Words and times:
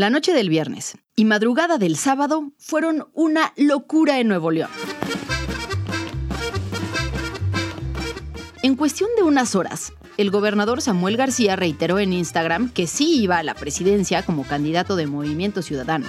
La 0.00 0.08
noche 0.08 0.32
del 0.32 0.48
viernes 0.48 0.96
y 1.14 1.26
madrugada 1.26 1.76
del 1.76 1.94
sábado 1.94 2.52
fueron 2.56 3.08
una 3.12 3.52
locura 3.58 4.18
en 4.18 4.28
Nuevo 4.28 4.50
León. 4.50 4.70
En 8.62 8.76
cuestión 8.76 9.10
de 9.18 9.24
unas 9.24 9.54
horas, 9.54 9.92
el 10.16 10.30
gobernador 10.30 10.80
Samuel 10.80 11.18
García 11.18 11.54
reiteró 11.54 11.98
en 11.98 12.14
Instagram 12.14 12.70
que 12.70 12.86
sí 12.86 13.20
iba 13.20 13.36
a 13.36 13.42
la 13.42 13.52
presidencia 13.52 14.22
como 14.22 14.44
candidato 14.44 14.96
de 14.96 15.06
Movimiento 15.06 15.60
Ciudadano 15.60 16.06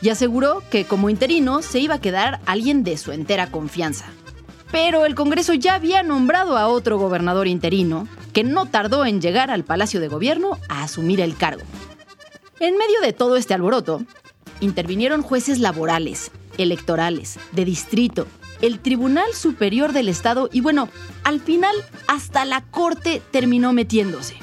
y 0.00 0.10
aseguró 0.10 0.62
que 0.70 0.84
como 0.84 1.10
interino 1.10 1.62
se 1.62 1.80
iba 1.80 1.96
a 1.96 2.00
quedar 2.00 2.40
alguien 2.46 2.84
de 2.84 2.96
su 2.96 3.10
entera 3.10 3.50
confianza. 3.50 4.04
Pero 4.70 5.04
el 5.04 5.16
Congreso 5.16 5.52
ya 5.52 5.74
había 5.74 6.04
nombrado 6.04 6.56
a 6.56 6.68
otro 6.68 6.96
gobernador 6.96 7.48
interino 7.48 8.06
que 8.32 8.44
no 8.44 8.66
tardó 8.66 9.04
en 9.04 9.20
llegar 9.20 9.50
al 9.50 9.64
Palacio 9.64 9.98
de 9.98 10.06
Gobierno 10.06 10.60
a 10.68 10.84
asumir 10.84 11.20
el 11.20 11.36
cargo. 11.36 11.64
En 12.58 12.76
medio 12.78 13.00
de 13.02 13.12
todo 13.12 13.36
este 13.36 13.52
alboroto, 13.52 14.02
intervinieron 14.60 15.20
jueces 15.22 15.58
laborales, 15.58 16.30
electorales, 16.56 17.38
de 17.52 17.66
distrito, 17.66 18.26
el 18.62 18.80
Tribunal 18.80 19.34
Superior 19.34 19.92
del 19.92 20.08
Estado 20.08 20.48
y 20.50 20.62
bueno, 20.62 20.88
al 21.22 21.40
final 21.40 21.76
hasta 22.08 22.46
la 22.46 22.62
Corte 22.62 23.20
terminó 23.30 23.74
metiéndose. 23.74 24.36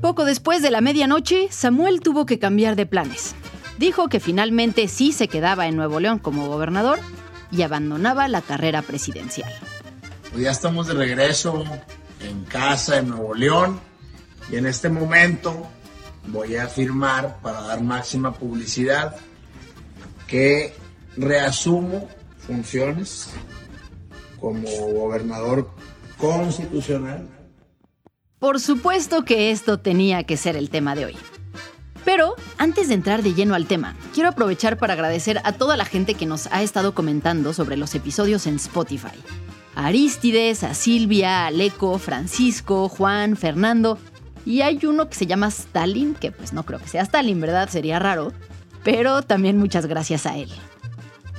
Poco 0.00 0.24
después 0.24 0.62
de 0.62 0.72
la 0.72 0.80
medianoche, 0.80 1.46
Samuel 1.50 2.00
tuvo 2.00 2.26
que 2.26 2.40
cambiar 2.40 2.74
de 2.74 2.86
planes. 2.86 3.36
Dijo 3.78 4.08
que 4.08 4.18
finalmente 4.18 4.88
sí 4.88 5.12
se 5.12 5.28
quedaba 5.28 5.68
en 5.68 5.76
Nuevo 5.76 6.00
León 6.00 6.18
como 6.18 6.48
gobernador 6.48 6.98
y 7.52 7.62
abandonaba 7.62 8.26
la 8.26 8.42
carrera 8.42 8.82
presidencial. 8.82 9.52
Pues 10.32 10.42
ya 10.42 10.50
estamos 10.50 10.88
de 10.88 10.94
regreso 10.94 11.64
en 12.20 12.44
casa 12.44 12.98
en 12.98 13.10
Nuevo 13.10 13.34
León 13.34 13.80
y 14.50 14.56
en 14.56 14.66
este 14.66 14.88
momento 14.88 15.68
voy 16.28 16.56
a 16.56 16.66
firmar 16.66 17.40
para 17.40 17.60
dar 17.62 17.82
máxima 17.82 18.32
publicidad 18.32 19.16
que 20.26 20.74
reasumo 21.16 22.08
funciones 22.38 23.30
como 24.40 24.68
gobernador 24.68 25.70
constitucional. 26.18 27.28
Por 28.38 28.60
supuesto 28.60 29.24
que 29.24 29.50
esto 29.50 29.78
tenía 29.78 30.24
que 30.24 30.36
ser 30.36 30.56
el 30.56 30.70
tema 30.70 30.94
de 30.94 31.06
hoy. 31.06 31.16
Pero 32.04 32.36
antes 32.58 32.88
de 32.88 32.94
entrar 32.94 33.22
de 33.22 33.34
lleno 33.34 33.54
al 33.54 33.66
tema, 33.66 33.96
quiero 34.14 34.28
aprovechar 34.28 34.78
para 34.78 34.92
agradecer 34.92 35.40
a 35.42 35.52
toda 35.52 35.76
la 35.76 35.84
gente 35.84 36.14
que 36.14 36.26
nos 36.26 36.46
ha 36.52 36.62
estado 36.62 36.94
comentando 36.94 37.52
sobre 37.52 37.76
los 37.76 37.94
episodios 37.94 38.46
en 38.46 38.56
Spotify. 38.56 39.18
A 39.74 39.86
Aristides, 39.86 40.62
a 40.62 40.74
Silvia, 40.74 41.42
a 41.42 41.46
Aleco, 41.48 41.98
Francisco, 41.98 42.88
Juan, 42.88 43.36
Fernando 43.36 43.98
y 44.46 44.62
hay 44.62 44.78
uno 44.86 45.10
que 45.10 45.16
se 45.16 45.26
llama 45.26 45.48
Stalin, 45.48 46.14
que 46.14 46.30
pues 46.30 46.52
no 46.52 46.64
creo 46.64 46.78
que 46.78 46.88
sea 46.88 47.02
Stalin, 47.02 47.40
¿verdad? 47.40 47.68
Sería 47.68 47.98
raro. 47.98 48.32
Pero 48.84 49.22
también 49.22 49.58
muchas 49.58 49.86
gracias 49.86 50.24
a 50.24 50.36
él. 50.38 50.48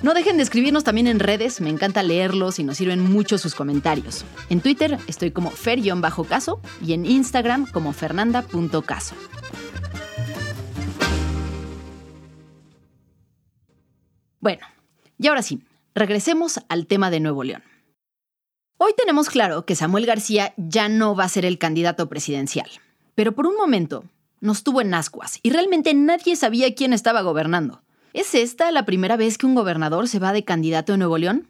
No 0.04 0.14
dejen 0.14 0.36
de 0.36 0.44
escribirnos 0.44 0.84
también 0.84 1.08
en 1.08 1.20
redes, 1.20 1.62
me 1.62 1.70
encanta 1.70 2.04
leerlos 2.04 2.60
y 2.60 2.66
nos 2.66 2.78
sirven 2.78 3.00
mucho 3.00 3.38
sus 3.38 3.56
comentarios. 3.56 4.26
En 4.50 4.60
Twitter 4.60 5.00
estoy 5.08 5.32
como 5.32 5.50
fer-caso 5.50 6.62
y 6.86 6.94
en 6.94 7.06
Instagram 7.06 7.66
como 7.72 7.94
fernanda.caso. 7.94 9.16
Bueno, 14.40 14.68
y 15.18 15.28
ahora 15.28 15.42
sí, 15.42 15.64
regresemos 15.96 16.60
al 16.68 16.86
tema 16.86 17.10
de 17.10 17.22
Nuevo 17.22 17.44
León. 17.44 17.64
Hoy 18.78 18.92
tenemos 18.96 19.30
claro 19.30 19.66
que 19.66 19.76
Samuel 19.76 20.06
García 20.06 20.54
ya 20.58 20.90
no 20.90 21.16
va 21.16 21.24
a 21.24 21.30
ser 21.30 21.46
el 21.46 21.58
candidato 21.58 22.08
presidencial. 22.10 22.70
Pero 23.18 23.32
por 23.32 23.48
un 23.48 23.56
momento 23.56 24.04
nos 24.42 24.62
tuvo 24.62 24.80
en 24.80 24.94
ascuas 24.94 25.40
y 25.42 25.50
realmente 25.50 25.92
nadie 25.96 26.36
sabía 26.36 26.76
quién 26.76 26.94
estaba 26.94 27.24
gobernando. 27.24 27.82
¿Es 28.14 28.36
esta 28.36 28.70
la 28.70 28.86
primera 28.86 29.18
vez 29.18 29.40
que 29.40 29.48
un 29.48 29.56
gobernador 29.56 30.08
se 30.08 30.20
va 30.20 30.34
de 30.34 30.46
candidato 30.46 30.94
en 30.94 31.00
Nuevo 31.00 31.18
León? 31.18 31.50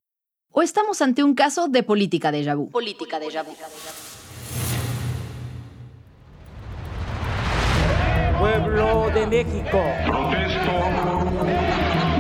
¿O 0.54 0.62
estamos 0.62 1.02
ante 1.02 1.26
un 1.26 1.36
caso 1.36 1.68
de 1.68 1.84
política 1.84 2.32
de 2.32 2.56
vu? 2.56 2.70
Política 2.70 3.20
de 3.20 3.26
vu. 3.26 3.54
Pueblo 8.40 9.10
de 9.14 9.28
México. 9.28 9.84
Protesto 10.06 10.72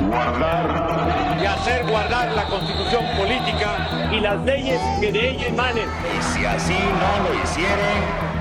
guardar 0.09 1.39
y 1.41 1.45
hacer 1.45 1.89
guardar 1.89 2.35
la 2.35 2.49
constitución 2.49 3.05
política 3.17 4.09
y 4.11 4.19
las 4.19 4.43
leyes 4.43 4.81
que 4.99 5.09
de 5.09 5.29
ella 5.29 5.47
emanen. 5.47 5.87
Y 5.87 6.21
si 6.21 6.43
así 6.43 6.73
no 6.73 7.29
lo 7.29 7.43
hicieren, 7.43 8.36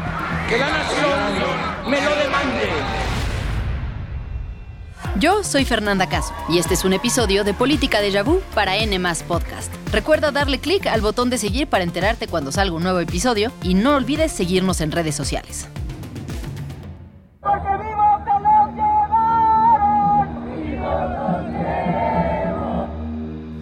que 0.48 0.58
la 0.58 0.68
nación 0.68 1.90
me 1.90 2.00
lo 2.00 2.10
demande. 2.16 2.70
Yo 5.18 5.42
soy 5.42 5.64
Fernanda 5.64 6.08
Caso 6.08 6.34
y 6.48 6.58
este 6.58 6.74
es 6.74 6.84
un 6.84 6.92
episodio 6.92 7.42
de 7.42 7.54
Política 7.54 8.00
de 8.00 8.22
Vu 8.22 8.40
para 8.54 8.76
N 8.76 8.98
Podcast. 9.26 9.72
Recuerda 9.92 10.30
darle 10.30 10.60
clic 10.60 10.86
al 10.86 11.00
botón 11.00 11.30
de 11.30 11.38
seguir 11.38 11.66
para 11.66 11.84
enterarte 11.84 12.28
cuando 12.28 12.52
salga 12.52 12.76
un 12.76 12.82
nuevo 12.82 13.00
episodio 13.00 13.50
y 13.62 13.74
no 13.74 13.96
olvides 13.96 14.30
seguirnos 14.30 14.80
en 14.80 14.92
redes 14.92 15.14
sociales. 15.14 15.68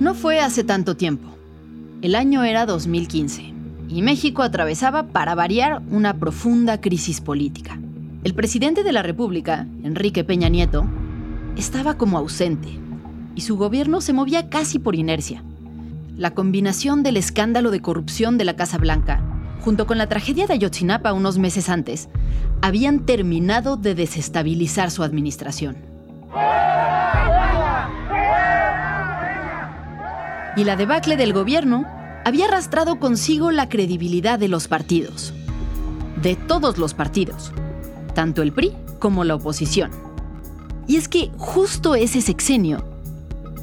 No 0.00 0.14
fue 0.14 0.40
hace 0.40 0.64
tanto 0.64 0.96
tiempo. 0.96 1.34
El 2.02 2.14
año 2.14 2.44
era 2.44 2.66
2015 2.66 3.53
y 3.94 4.02
México 4.02 4.42
atravesaba, 4.42 5.04
para 5.04 5.36
variar, 5.36 5.80
una 5.88 6.14
profunda 6.14 6.80
crisis 6.80 7.20
política. 7.20 7.78
El 8.24 8.34
presidente 8.34 8.82
de 8.82 8.90
la 8.90 9.04
República, 9.04 9.68
Enrique 9.84 10.24
Peña 10.24 10.48
Nieto, 10.48 10.84
estaba 11.56 11.94
como 11.94 12.18
ausente 12.18 12.68
y 13.36 13.42
su 13.42 13.56
gobierno 13.56 14.00
se 14.00 14.12
movía 14.12 14.48
casi 14.48 14.80
por 14.80 14.96
inercia. 14.96 15.44
La 16.16 16.32
combinación 16.32 17.04
del 17.04 17.16
escándalo 17.16 17.70
de 17.70 17.82
corrupción 17.82 18.36
de 18.36 18.44
la 18.44 18.56
Casa 18.56 18.78
Blanca, 18.78 19.22
junto 19.60 19.86
con 19.86 19.96
la 19.96 20.08
tragedia 20.08 20.48
de 20.48 20.54
Ayotzinapa 20.54 21.12
unos 21.12 21.38
meses 21.38 21.68
antes, 21.68 22.08
habían 22.62 23.06
terminado 23.06 23.76
de 23.76 23.94
desestabilizar 23.94 24.90
su 24.90 25.04
administración. 25.04 25.76
Y 30.56 30.64
la 30.64 30.74
debacle 30.74 31.16
del 31.16 31.32
gobierno 31.32 31.86
había 32.24 32.46
arrastrado 32.46 32.98
consigo 32.98 33.50
la 33.50 33.68
credibilidad 33.68 34.38
de 34.38 34.48
los 34.48 34.66
partidos, 34.66 35.34
de 36.22 36.36
todos 36.36 36.78
los 36.78 36.94
partidos, 36.94 37.52
tanto 38.14 38.42
el 38.42 38.52
PRI 38.52 38.74
como 38.98 39.24
la 39.24 39.34
oposición. 39.34 39.90
Y 40.86 40.96
es 40.96 41.08
que 41.08 41.30
justo 41.36 41.94
ese 41.94 42.22
sexenio, 42.22 42.82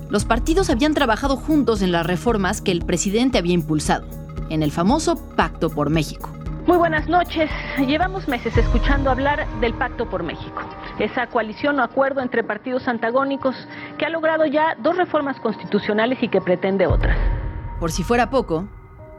los 0.09 0.25
partidos 0.25 0.69
habían 0.69 0.93
trabajado 0.93 1.37
juntos 1.37 1.81
en 1.81 1.91
las 1.91 2.05
reformas 2.05 2.61
que 2.61 2.71
el 2.71 2.85
presidente 2.85 3.39
había 3.39 3.53
impulsado, 3.53 4.05
en 4.49 4.61
el 4.61 4.71
famoso 4.71 5.15
Pacto 5.35 5.69
por 5.69 5.89
México. 5.89 6.29
Muy 6.67 6.77
buenas 6.77 7.07
noches. 7.07 7.49
Llevamos 7.79 8.27
meses 8.27 8.55
escuchando 8.55 9.09
hablar 9.09 9.47
del 9.59 9.73
Pacto 9.73 10.07
por 10.07 10.21
México, 10.21 10.61
esa 10.99 11.25
coalición 11.25 11.79
o 11.79 11.83
acuerdo 11.83 12.21
entre 12.21 12.43
partidos 12.43 12.87
antagónicos 12.87 13.55
que 13.97 14.05
ha 14.05 14.09
logrado 14.09 14.45
ya 14.45 14.75
dos 14.83 14.97
reformas 14.97 15.39
constitucionales 15.39 16.21
y 16.21 16.27
que 16.27 16.41
pretende 16.41 16.85
otras. 16.85 17.17
Por 17.81 17.91
si 17.91 18.03
fuera 18.03 18.29
poco, 18.29 18.67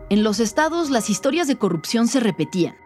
en 0.08 0.22
los 0.22 0.38
estados 0.38 0.88
las 0.88 1.10
historias 1.10 1.48
de 1.48 1.56
corrupción 1.56 2.06
se 2.06 2.20
repetían. 2.20 2.76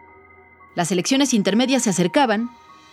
Las 0.73 0.91
elecciones 0.91 1.35
intermedias 1.35 1.83
se 1.83 1.91
acercaban 1.91 2.49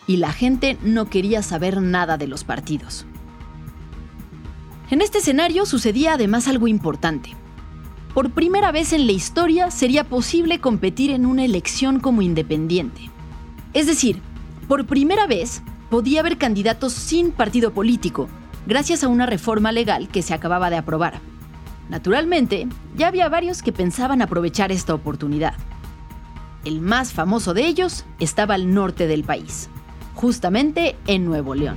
y 0.06 0.18
la 0.18 0.34
gente 0.34 0.76
no 0.82 1.08
quería 1.08 1.42
saber 1.42 1.80
nada 1.80 2.18
de 2.18 2.26
los 2.26 2.44
partidos. 2.44 3.06
En 4.90 5.00
este 5.00 5.16
escenario 5.16 5.64
sucedía 5.64 6.12
además 6.12 6.46
algo 6.46 6.68
importante. 6.68 7.30
Por 8.12 8.32
primera 8.32 8.70
vez 8.70 8.92
en 8.92 9.06
la 9.06 9.12
historia 9.12 9.70
sería 9.70 10.04
posible 10.04 10.60
competir 10.60 11.10
en 11.10 11.24
una 11.24 11.46
elección 11.46 12.00
como 12.00 12.20
independiente. 12.20 13.10
Es 13.72 13.86
decir, 13.86 14.20
por 14.68 14.84
primera 14.84 15.26
vez 15.26 15.62
podía 15.88 16.20
haber 16.20 16.36
candidatos 16.36 16.92
sin 16.92 17.32
partido 17.32 17.72
político, 17.72 18.28
gracias 18.66 19.02
a 19.04 19.08
una 19.08 19.24
reforma 19.24 19.72
legal 19.72 20.08
que 20.08 20.20
se 20.20 20.34
acababa 20.34 20.68
de 20.68 20.76
aprobar. 20.76 21.22
Naturalmente, 21.88 22.66
ya 22.96 23.08
había 23.08 23.28
varios 23.28 23.62
que 23.62 23.72
pensaban 23.72 24.22
aprovechar 24.22 24.72
esta 24.72 24.94
oportunidad. 24.94 25.54
El 26.64 26.80
más 26.80 27.12
famoso 27.12 27.52
de 27.52 27.66
ellos 27.66 28.06
estaba 28.18 28.54
al 28.54 28.72
norte 28.72 29.06
del 29.06 29.22
país, 29.22 29.68
justamente 30.14 30.96
en 31.06 31.26
Nuevo 31.26 31.54
León. 31.54 31.76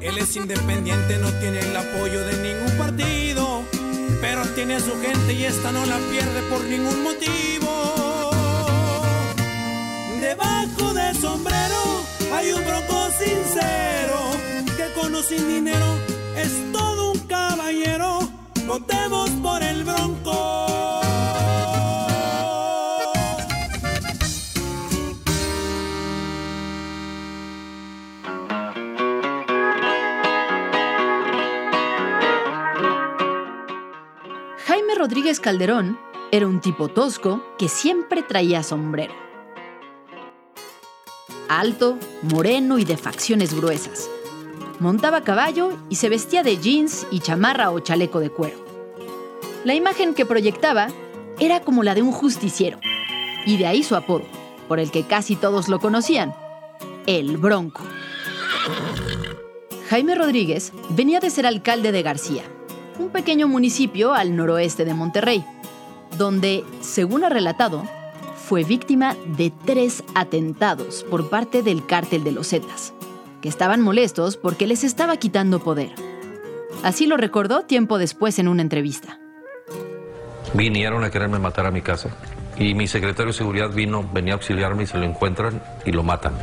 Él 0.00 0.16
es 0.18 0.36
independiente, 0.36 1.18
no 1.18 1.30
tiene 1.32 1.58
el 1.58 1.76
apoyo 1.76 2.24
de 2.24 2.54
ningún 2.54 2.78
partido, 2.78 3.62
pero 4.20 4.42
tiene 4.54 4.76
a 4.76 4.80
su 4.80 4.92
gente 5.00 5.34
y 5.34 5.44
esta 5.44 5.72
no 5.72 5.84
la 5.84 5.98
pierde 6.10 6.42
por 6.48 6.64
ningún 6.64 7.02
motivo. 7.02 8.30
Debajo 10.20 10.94
del 10.94 11.16
sombrero 11.16 12.04
hay 12.32 12.52
un 12.52 12.64
bronco 12.64 13.08
sincero 13.18 14.55
sin 15.22 15.48
dinero 15.48 15.86
es 16.36 16.72
todo 16.72 17.12
un 17.12 17.18
caballero. 17.20 18.20
Votemos 18.66 19.30
por 19.42 19.62
el 19.62 19.82
bronco. 19.82 20.32
Jaime 34.66 34.94
Rodríguez 34.96 35.40
Calderón 35.40 35.98
era 36.30 36.46
un 36.46 36.60
tipo 36.60 36.88
tosco 36.88 37.42
que 37.58 37.68
siempre 37.68 38.22
traía 38.22 38.62
sombrero. 38.62 39.14
Alto, 41.48 41.98
moreno 42.22 42.78
y 42.78 42.84
de 42.84 42.96
facciones 42.96 43.54
gruesas 43.54 44.10
Montaba 44.78 45.22
caballo 45.22 45.70
y 45.88 45.96
se 45.96 46.08
vestía 46.08 46.42
de 46.42 46.58
jeans 46.58 47.06
y 47.10 47.20
chamarra 47.20 47.70
o 47.70 47.80
chaleco 47.80 48.20
de 48.20 48.30
cuero. 48.30 48.56
La 49.64 49.74
imagen 49.74 50.14
que 50.14 50.26
proyectaba 50.26 50.88
era 51.40 51.60
como 51.60 51.82
la 51.82 51.94
de 51.94 52.02
un 52.02 52.12
justiciero, 52.12 52.78
y 53.46 53.56
de 53.56 53.66
ahí 53.66 53.82
su 53.82 53.96
apodo, 53.96 54.24
por 54.68 54.78
el 54.78 54.90
que 54.90 55.04
casi 55.04 55.36
todos 55.36 55.68
lo 55.68 55.80
conocían, 55.80 56.34
el 57.06 57.36
Bronco. 57.36 57.82
Jaime 59.88 60.14
Rodríguez 60.14 60.72
venía 60.90 61.20
de 61.20 61.30
ser 61.30 61.46
alcalde 61.46 61.92
de 61.92 62.02
García, 62.02 62.42
un 62.98 63.08
pequeño 63.08 63.48
municipio 63.48 64.14
al 64.14 64.36
noroeste 64.36 64.84
de 64.84 64.94
Monterrey, 64.94 65.44
donde, 66.18 66.64
según 66.80 67.24
ha 67.24 67.28
relatado, 67.28 67.84
fue 68.36 68.64
víctima 68.64 69.16
de 69.36 69.52
tres 69.64 70.04
atentados 70.14 71.04
por 71.10 71.28
parte 71.28 71.62
del 71.62 71.84
cártel 71.86 72.24
de 72.24 72.32
los 72.32 72.48
Zetas, 72.48 72.92
que 73.40 73.48
estaban 73.48 73.80
molestos 73.80 74.36
porque 74.36 74.66
les 74.66 74.84
estaba 74.84 75.16
quitando 75.16 75.60
poder. 75.60 75.90
Así 76.82 77.06
lo 77.06 77.16
recordó 77.16 77.62
tiempo 77.62 77.98
después 77.98 78.38
en 78.38 78.48
una 78.48 78.62
entrevista. 78.62 79.18
Vinieron 80.54 81.04
a 81.04 81.10
quererme 81.10 81.38
matar 81.38 81.66
a 81.66 81.70
mi 81.70 81.82
casa 81.82 82.10
y 82.58 82.74
mi 82.74 82.86
secretario 82.86 83.32
de 83.32 83.38
seguridad 83.38 83.70
vino, 83.70 84.08
venía 84.12 84.34
a 84.34 84.36
auxiliarme 84.36 84.84
y 84.84 84.86
se 84.86 84.98
lo 84.98 85.04
encuentran 85.04 85.62
y 85.84 85.92
lo 85.92 86.02
matan. 86.02 86.34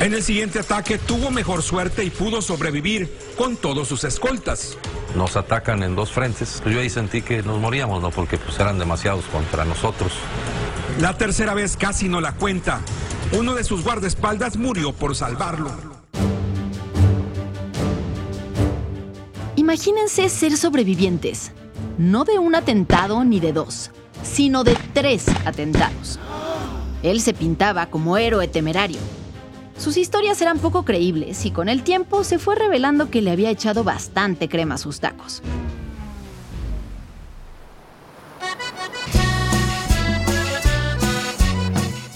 En 0.00 0.14
el 0.14 0.22
siguiente 0.22 0.58
ataque 0.58 0.98
tuvo 0.98 1.30
mejor 1.30 1.62
suerte 1.62 2.02
y 2.02 2.10
pudo 2.10 2.42
sobrevivir 2.42 3.12
con 3.36 3.56
todos 3.56 3.86
sus 3.86 4.04
escoltas. 4.04 4.76
Nos 5.14 5.36
atacan 5.36 5.82
en 5.82 5.94
dos 5.94 6.10
frentes. 6.10 6.62
Yo 6.66 6.80
ahí 6.80 6.90
sentí 6.90 7.22
que 7.22 7.42
nos 7.42 7.60
moríamos, 7.60 8.02
¿no? 8.02 8.10
Porque 8.10 8.38
pues 8.38 8.58
eran 8.58 8.78
demasiados 8.78 9.26
contra 9.26 9.64
nosotros. 9.64 10.12
La 11.00 11.16
tercera 11.16 11.54
vez 11.54 11.76
casi 11.76 12.08
no 12.08 12.20
la 12.20 12.32
cuenta. 12.32 12.80
Uno 13.32 13.54
de 13.54 13.64
sus 13.64 13.84
guardaespaldas 13.84 14.56
murió 14.56 14.92
por 14.92 15.14
salvarlo. 15.14 15.91
Imagínense 19.72 20.28
ser 20.28 20.54
sobrevivientes, 20.58 21.50
no 21.96 22.24
de 22.24 22.38
un 22.38 22.54
atentado 22.54 23.24
ni 23.24 23.40
de 23.40 23.54
dos, 23.54 23.90
sino 24.22 24.64
de 24.64 24.76
tres 24.92 25.24
atentados. 25.46 26.18
Él 27.02 27.22
se 27.22 27.32
pintaba 27.32 27.86
como 27.86 28.18
héroe 28.18 28.48
temerario. 28.48 28.98
Sus 29.78 29.96
historias 29.96 30.42
eran 30.42 30.58
poco 30.58 30.84
creíbles 30.84 31.46
y 31.46 31.52
con 31.52 31.70
el 31.70 31.84
tiempo 31.84 32.22
se 32.22 32.38
fue 32.38 32.54
revelando 32.54 33.08
que 33.08 33.22
le 33.22 33.30
había 33.30 33.48
echado 33.48 33.82
bastante 33.82 34.46
crema 34.46 34.74
a 34.74 34.78
sus 34.78 35.00
tacos. 35.00 35.40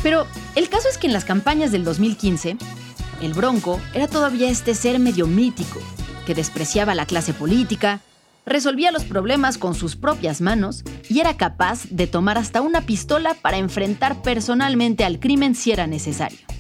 Pero 0.03 0.26
el 0.56 0.69
caso 0.69 0.91
es 0.91 0.99
que 0.99 1.06
en 1.06 1.14
las 1.14 1.25
campañas 1.25 1.73
del 1.73 1.85
2015, 1.85 2.58
el 3.23 3.32
Bronco 3.32 3.81
era 3.94 4.08
todavía 4.08 4.50
este 4.50 4.75
ser 4.75 4.99
medio 4.99 5.26
mítico, 5.26 5.81
que 6.26 6.34
despreciaba 6.34 6.94
la 6.94 7.06
clase 7.06 7.32
política, 7.32 8.00
resolvía 8.44 8.93
los 8.93 9.05
problemas 9.05 9.56
con 9.56 9.75
sus 9.75 9.96
propias 9.96 10.43
manos 10.43 10.84
y 11.08 11.20
era 11.20 11.38
capaz 11.38 11.87
de 11.88 12.06
tomar 12.06 12.37
hasta 12.37 12.61
una 12.61 12.82
pistola 12.82 13.34
para 13.34 13.56
enfrentar 13.56 14.20
personalmente 14.20 15.05
al 15.05 15.19
crimen 15.19 15.55
si 15.55 15.73
era 15.73 15.87
necesario. 15.87 16.56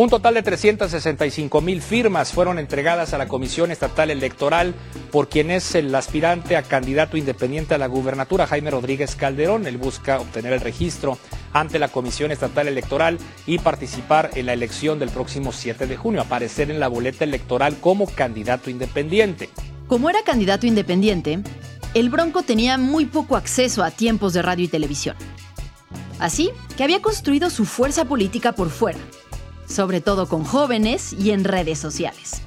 Un 0.00 0.08
total 0.08 0.32
de 0.32 0.42
365 0.42 1.60
mil 1.60 1.82
firmas 1.82 2.32
fueron 2.32 2.58
entregadas 2.58 3.12
a 3.12 3.18
la 3.18 3.28
Comisión 3.28 3.70
Estatal 3.70 4.10
Electoral 4.10 4.72
por 5.10 5.28
quien 5.28 5.50
es 5.50 5.74
el 5.74 5.94
aspirante 5.94 6.56
a 6.56 6.62
candidato 6.62 7.18
independiente 7.18 7.74
a 7.74 7.78
la 7.78 7.86
gubernatura, 7.86 8.46
Jaime 8.46 8.70
Rodríguez 8.70 9.14
Calderón. 9.14 9.66
Él 9.66 9.76
busca 9.76 10.18
obtener 10.18 10.54
el 10.54 10.62
registro 10.62 11.18
ante 11.52 11.78
la 11.78 11.88
Comisión 11.88 12.30
Estatal 12.30 12.66
Electoral 12.66 13.18
y 13.44 13.58
participar 13.58 14.30
en 14.36 14.46
la 14.46 14.54
elección 14.54 14.98
del 14.98 15.10
próximo 15.10 15.52
7 15.52 15.86
de 15.86 15.98
junio, 15.98 16.22
aparecer 16.22 16.70
en 16.70 16.80
la 16.80 16.88
boleta 16.88 17.24
electoral 17.24 17.76
como 17.78 18.06
candidato 18.06 18.70
independiente. 18.70 19.50
Como 19.86 20.08
era 20.08 20.22
candidato 20.22 20.66
independiente, 20.66 21.40
el 21.92 22.08
Bronco 22.08 22.42
tenía 22.42 22.78
muy 22.78 23.04
poco 23.04 23.36
acceso 23.36 23.84
a 23.84 23.90
tiempos 23.90 24.32
de 24.32 24.40
radio 24.40 24.64
y 24.64 24.68
televisión. 24.68 25.16
Así 26.18 26.52
que 26.78 26.84
había 26.84 27.02
construido 27.02 27.50
su 27.50 27.66
fuerza 27.66 28.06
política 28.06 28.52
por 28.52 28.70
fuera 28.70 28.98
sobre 29.70 30.00
todo 30.00 30.28
con 30.28 30.44
jóvenes 30.44 31.12
y 31.12 31.30
en 31.30 31.44
redes 31.44 31.78
sociales. 31.78 32.42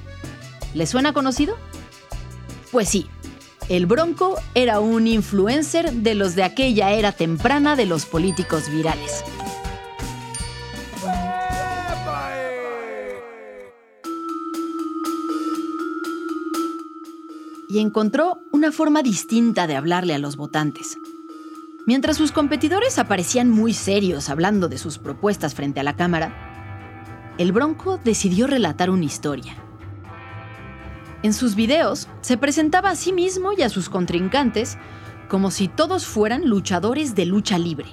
¿Le 0.74 0.86
suena 0.86 1.12
conocido? 1.12 1.56
Pues 2.70 2.88
sí, 2.88 3.08
el 3.68 3.86
Bronco 3.86 4.36
era 4.54 4.80
un 4.80 5.06
influencer 5.06 5.90
de 5.90 6.14
los 6.14 6.34
de 6.34 6.42
aquella 6.42 6.92
era 6.92 7.12
temprana 7.12 7.76
de 7.76 7.86
los 7.86 8.04
políticos 8.04 8.68
virales. 8.70 9.24
Y 17.70 17.78
encontró 17.78 18.38
una 18.52 18.70
forma 18.70 19.02
distinta 19.02 19.66
de 19.66 19.74
hablarle 19.74 20.14
a 20.14 20.18
los 20.18 20.36
votantes. 20.36 20.98
Mientras 21.86 22.16
sus 22.16 22.32
competidores 22.32 22.98
aparecían 22.98 23.50
muy 23.50 23.72
serios 23.72 24.28
hablando 24.28 24.68
de 24.68 24.78
sus 24.78 24.98
propuestas 24.98 25.54
frente 25.54 25.80
a 25.80 25.82
la 25.82 25.96
Cámara, 25.96 26.43
el 27.36 27.50
Bronco 27.52 27.98
decidió 28.02 28.46
relatar 28.46 28.90
una 28.90 29.04
historia. 29.04 29.56
En 31.22 31.32
sus 31.32 31.54
videos 31.54 32.08
se 32.20 32.36
presentaba 32.36 32.90
a 32.90 32.96
sí 32.96 33.12
mismo 33.12 33.52
y 33.52 33.62
a 33.62 33.68
sus 33.68 33.88
contrincantes 33.88 34.78
como 35.28 35.50
si 35.50 35.68
todos 35.68 36.06
fueran 36.06 36.48
luchadores 36.48 37.14
de 37.14 37.26
lucha 37.26 37.58
libre. 37.58 37.86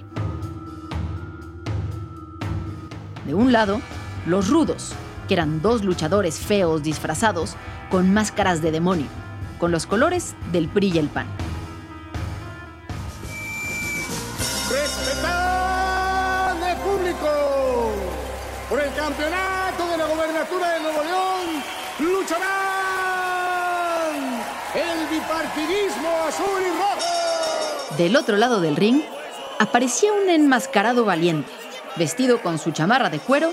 De 3.25 3.33
un 3.33 3.51
lado, 3.51 3.81
los 4.27 4.49
rudos, 4.49 4.93
que 5.27 5.33
eran 5.33 5.61
dos 5.61 5.83
luchadores 5.83 6.37
feos 6.39 6.83
disfrazados 6.83 7.55
con 7.89 8.13
máscaras 8.13 8.61
de 8.61 8.71
demonio, 8.71 9.07
con 9.57 9.71
los 9.71 9.85
colores 9.85 10.35
del 10.51 10.67
PRI 10.67 10.91
y 10.95 10.97
el 10.99 11.07
PAN. 11.07 11.27
Azul 26.27 26.61
y 26.61 26.69
rojo. 26.77 27.95
Del 27.97 28.15
otro 28.15 28.37
lado 28.37 28.61
del 28.61 28.75
ring 28.75 29.01
aparecía 29.59 30.11
un 30.13 30.29
enmascarado 30.29 31.05
valiente, 31.05 31.49
vestido 31.97 32.41
con 32.41 32.57
su 32.57 32.71
chamarra 32.71 33.09
de 33.09 33.19
cuero, 33.19 33.51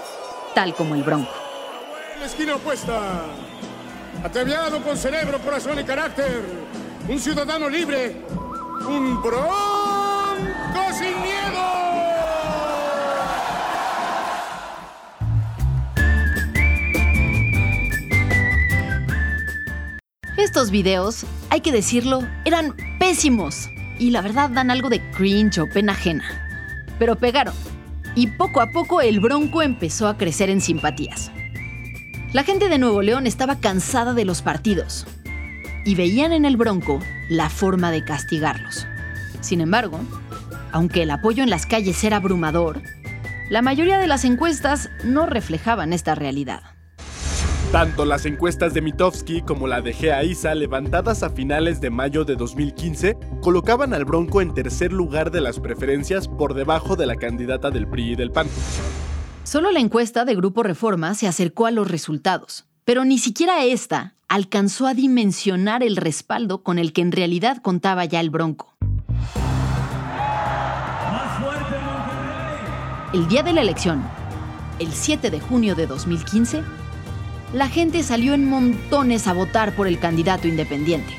tal 0.54 0.74
como 0.74 0.94
el 0.94 1.02
bronco. 1.02 1.32
En 2.14 2.20
la 2.20 2.26
esquina 2.26 2.54
opuesta, 2.56 3.24
ataviado 4.24 4.82
con 4.82 4.96
cerebro, 4.96 5.38
corazón 5.40 5.78
y 5.78 5.84
carácter, 5.84 6.42
un 7.08 7.18
ciudadano 7.18 7.68
libre, 7.68 8.24
un 8.86 9.20
bronco 9.22 9.48
sin 10.92 11.20
miedo. 11.22 11.67
Estos 20.48 20.70
videos, 20.70 21.26
hay 21.50 21.60
que 21.60 21.72
decirlo, 21.72 22.26
eran 22.46 22.74
pésimos 22.98 23.68
y 23.98 24.12
la 24.12 24.22
verdad 24.22 24.48
dan 24.48 24.70
algo 24.70 24.88
de 24.88 25.02
cringe 25.10 25.58
o 25.58 25.68
pena 25.68 25.92
ajena. 25.92 26.24
Pero 26.98 27.16
pegaron 27.16 27.52
y 28.14 28.28
poco 28.28 28.62
a 28.62 28.70
poco 28.70 29.02
el 29.02 29.20
Bronco 29.20 29.60
empezó 29.60 30.08
a 30.08 30.16
crecer 30.16 30.48
en 30.48 30.62
simpatías. 30.62 31.30
La 32.32 32.44
gente 32.44 32.70
de 32.70 32.78
Nuevo 32.78 33.02
León 33.02 33.26
estaba 33.26 33.60
cansada 33.60 34.14
de 34.14 34.24
los 34.24 34.40
partidos 34.40 35.06
y 35.84 35.94
veían 35.96 36.32
en 36.32 36.46
el 36.46 36.56
Bronco 36.56 36.98
la 37.28 37.50
forma 37.50 37.90
de 37.90 38.02
castigarlos. 38.02 38.86
Sin 39.42 39.60
embargo, 39.60 40.00
aunque 40.72 41.02
el 41.02 41.10
apoyo 41.10 41.42
en 41.42 41.50
las 41.50 41.66
calles 41.66 42.02
era 42.04 42.16
abrumador, 42.16 42.80
la 43.50 43.60
mayoría 43.60 43.98
de 43.98 44.06
las 44.06 44.24
encuestas 44.24 44.88
no 45.04 45.26
reflejaban 45.26 45.92
esta 45.92 46.14
realidad. 46.14 46.77
Tanto 47.72 48.06
las 48.06 48.24
encuestas 48.24 48.72
de 48.72 48.80
Mitofsky 48.80 49.42
como 49.42 49.66
la 49.66 49.82
de 49.82 49.92
Gea 49.92 50.24
Isa, 50.24 50.54
levantadas 50.54 51.22
a 51.22 51.28
finales 51.28 51.82
de 51.82 51.90
mayo 51.90 52.24
de 52.24 52.34
2015, 52.34 53.18
colocaban 53.42 53.92
al 53.92 54.06
Bronco 54.06 54.40
en 54.40 54.54
tercer 54.54 54.90
lugar 54.90 55.30
de 55.30 55.42
las 55.42 55.60
preferencias 55.60 56.28
por 56.28 56.54
debajo 56.54 56.96
de 56.96 57.04
la 57.04 57.16
candidata 57.16 57.70
del 57.70 57.86
PRI 57.86 58.12
y 58.12 58.16
del 58.16 58.30
PAN. 58.30 58.46
Solo 59.44 59.70
la 59.70 59.80
encuesta 59.80 60.24
de 60.24 60.34
Grupo 60.34 60.62
Reforma 60.62 61.12
se 61.12 61.28
acercó 61.28 61.66
a 61.66 61.70
los 61.70 61.90
resultados, 61.90 62.64
pero 62.86 63.04
ni 63.04 63.18
siquiera 63.18 63.62
esta 63.62 64.14
alcanzó 64.28 64.86
a 64.86 64.94
dimensionar 64.94 65.82
el 65.82 65.96
respaldo 65.96 66.62
con 66.62 66.78
el 66.78 66.94
que 66.94 67.02
en 67.02 67.12
realidad 67.12 67.58
contaba 67.58 68.06
ya 68.06 68.20
el 68.20 68.30
Bronco. 68.30 68.72
El 73.12 73.28
día 73.28 73.42
de 73.42 73.52
la 73.52 73.60
elección, 73.60 74.02
el 74.78 74.90
7 74.90 75.30
de 75.30 75.40
junio 75.40 75.74
de 75.74 75.86
2015, 75.86 76.62
la 77.52 77.68
gente 77.68 78.02
salió 78.02 78.34
en 78.34 78.48
montones 78.48 79.26
a 79.26 79.32
votar 79.32 79.74
por 79.74 79.86
el 79.86 79.98
candidato 79.98 80.48
independiente. 80.48 81.12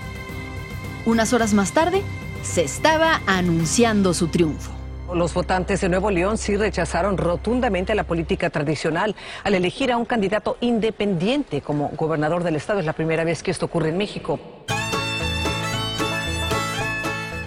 Unas 1.06 1.34
horas 1.34 1.54
más 1.54 1.72
tarde, 1.72 2.04
se 2.44 2.64
estaba 2.64 3.22
anunciando 3.26 4.14
su 4.14 4.28
triunfo. 4.28 4.72
Los 5.14 5.34
votantes 5.34 5.82
de 5.82 5.90
Nuevo 5.90 6.12
León 6.12 6.38
sí 6.38 6.56
rechazaron 6.56 7.18
rotundamente 7.18 7.96
la 7.96 8.04
política 8.04 8.52
tradicional 8.52 9.16
al 9.44 9.56
elegir 9.56 9.92
a 9.92 9.98
un 9.98 10.06
candidato 10.06 10.58
independiente 10.62 11.62
como 11.62 11.90
gobernador 11.98 12.44
del 12.44 12.56
estado. 12.56 12.80
Es 12.80 12.86
la 12.86 12.94
primera 12.94 13.24
vez 13.24 13.42
que 13.42 13.50
esto 13.50 13.66
ocurre 13.66 13.90
en 13.90 13.98
México. 13.98 14.40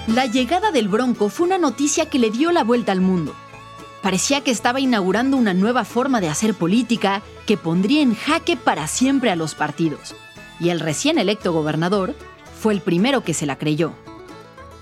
La 0.09 0.27
llegada 0.27 0.73
del 0.73 0.89
Bronco 0.89 1.29
fue 1.29 1.47
una 1.47 1.59
noticia 1.59 2.07
que 2.07 2.19
le 2.19 2.31
dio 2.31 2.51
la 2.51 2.65
vuelta 2.65 2.91
al 2.91 3.01
mundo. 3.01 3.33
Parecía 4.03 4.43
que 4.43 4.51
estaba 4.51 4.81
inaugurando 4.81 5.37
una 5.37 5.55
nueva 5.55 5.85
forma 5.85 6.21
de 6.21 6.29
hacer 6.29 6.55
política 6.55 7.23
que 7.47 7.57
pondría 7.57 8.03
en 8.03 8.17
jaque 8.17 8.57
para 8.57 8.89
siempre 8.89 9.31
a 9.31 9.37
los 9.37 9.55
partidos. 9.55 10.17
Y 10.59 10.71
el 10.71 10.81
recién 10.81 11.19
electo 11.19 11.53
gobernador 11.53 12.15
fue 12.61 12.75
el 12.75 12.81
primero 12.81 13.23
que 13.23 13.33
se 13.33 13.47
la 13.47 13.59
creyó. 13.59 13.93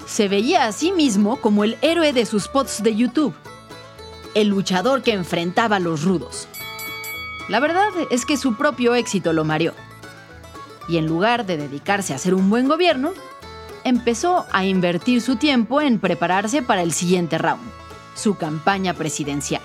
Se 0.07 0.29
veía 0.29 0.65
a 0.65 0.73
sí 0.73 0.91
mismo 0.91 1.37
como 1.37 1.65
el 1.65 1.77
héroe 1.83 2.13
de 2.13 2.25
sus 2.25 2.45
spots 2.45 2.83
de 2.83 2.97
YouTube, 2.97 3.35
el 4.35 4.49
luchador 4.49 5.03
que 5.03 5.13
enfrentaba 5.13 5.77
a 5.77 5.81
los 5.81 6.03
rudos. 6.03 6.49
La 7.49 7.61
verdad 7.61 7.91
es 8.11 8.25
que 8.25 8.37
su 8.37 8.57
propio 8.57 8.95
éxito 8.95 9.33
lo 9.33 9.45
mareó. 9.45 9.75
Y 10.89 10.97
en 10.97 11.07
lugar 11.07 11.47
de 11.47 11.57
dedicarse 11.57 12.13
a 12.13 12.17
hacer 12.17 12.35
un 12.35 12.49
buen 12.49 12.69
gobierno, 12.69 13.13
empezó 13.85 14.47
a 14.51 14.65
invertir 14.65 15.21
su 15.21 15.37
tiempo 15.37 15.81
en 15.81 16.01
prepararse 16.01 16.63
para 16.63 16.83
el 16.83 16.93
siguiente 16.93 17.39
round, 17.39 17.63
su 18.21 18.35
campaña 18.35 18.93
presidencial, 18.93 19.63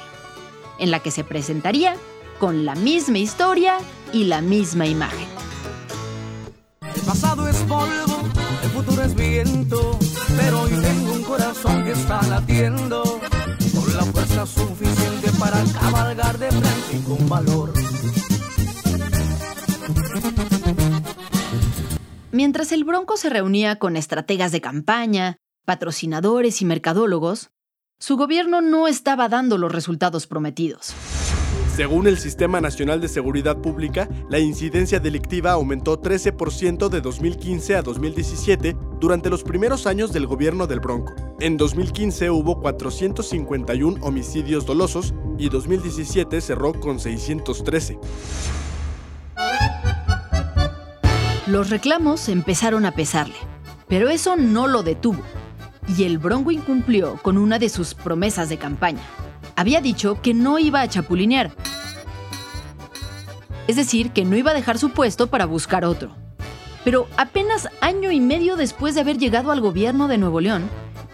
en 0.80 0.90
la 0.90 1.02
que 1.02 1.12
se 1.12 1.26
presentaría 1.26 1.98
con 2.40 2.66
la 2.66 2.74
misma 2.76 3.18
historia 3.18 3.78
y 4.14 4.24
la 4.24 4.40
misma 4.40 4.88
imagen. 4.88 5.28
El 6.82 7.02
pasado 7.02 7.50
es 7.50 7.58
polvo, 7.64 8.22
el 8.64 8.70
futuro 8.70 9.04
es 9.04 9.14
viento, 9.14 10.00
pero 10.38 10.62
hoy 10.62 10.72
tengo 10.72 11.14
un 11.14 11.24
corazón 11.24 11.84
que 11.84 11.92
está 11.92 12.22
latiendo, 12.24 13.20
con 13.76 13.94
la 13.94 14.04
fuerza 14.04 14.46
suficiente 14.46 15.32
para 15.38 15.62
cabalgar 15.78 16.38
de 16.38 16.50
frente 16.50 16.98
y 16.98 17.00
con 17.02 17.28
valor. 17.28 17.74
Mientras 22.32 22.72
el 22.72 22.86
Bronco 22.86 23.18
se 23.18 23.30
reunía 23.30 23.80
con 23.80 23.98
estrategas 23.98 24.54
de 24.54 24.62
campaña, 24.62 25.38
patrocinadores 25.66 26.62
y 26.62 26.66
mercadólogos, 26.66 27.50
su 27.98 28.18
gobierno 28.18 28.62
no 28.62 28.88
estaba 28.88 29.30
dando 29.30 29.58
los 29.58 29.72
resultados 29.72 30.28
prometidos. 30.28 30.94
Según 31.76 32.08
el 32.08 32.18
Sistema 32.18 32.62
Nacional 32.62 33.02
de 33.02 33.08
Seguridad 33.08 33.58
Pública, 33.58 34.08
la 34.30 34.40
incidencia 34.40 35.00
delictiva 35.00 35.52
aumentó 35.52 36.02
13% 36.02 36.88
de 36.90 37.02
2015 37.02 37.76
a 37.76 37.82
2017 37.82 38.78
durante 39.00 39.30
los 39.30 39.44
primeros 39.44 39.86
años 39.86 40.14
del 40.14 40.26
gobierno 40.26 40.68
del 40.68 40.80
Bronco. 40.80 41.14
En 41.40 41.58
2015 41.58 42.30
hubo 42.30 42.62
451 42.62 44.06
homicidios 44.06 44.66
dolosos 44.66 45.14
y 45.38 45.50
2017 45.50 46.40
cerró 46.40 46.74
con 46.80 47.00
613. 47.00 48.00
Los 51.48 51.70
reclamos 51.70 52.30
empezaron 52.30 52.86
a 52.86 52.92
pesarle, 52.92 53.36
pero 53.88 54.10
eso 54.10 54.38
no 54.38 54.68
lo 54.68 54.82
detuvo. 54.82 55.24
Y 55.88 56.04
el 56.04 56.18
Bronco 56.18 56.52
incumplió 56.52 57.18
con 57.22 57.38
una 57.38 57.60
de 57.60 57.70
sus 57.70 57.94
promesas 57.94 58.50
de 58.50 58.58
campaña. 58.58 59.02
Había 59.56 59.82
dicho 59.82 60.22
que 60.22 60.34
no 60.34 60.60
iba 60.60 60.82
a 60.82 60.88
chapulinear. 60.88 61.52
Es 63.68 63.76
decir, 63.76 64.12
que 64.12 64.26
no 64.26 64.36
iba 64.36 64.52
a 64.52 64.56
dejar 64.56 64.78
su 64.78 64.92
puesto 64.92 65.28
para 65.28 65.46
buscar 65.46 65.86
otro. 65.86 66.16
Pero 66.84 67.08
apenas 67.18 67.70
año 67.82 68.12
y 68.12 68.20
medio 68.20 68.56
después 68.56 68.96
de 68.96 69.02
haber 69.02 69.18
llegado 69.18 69.52
al 69.52 69.62
gobierno 69.62 70.08
de 70.08 70.18
Nuevo 70.18 70.40
León, 70.40 70.70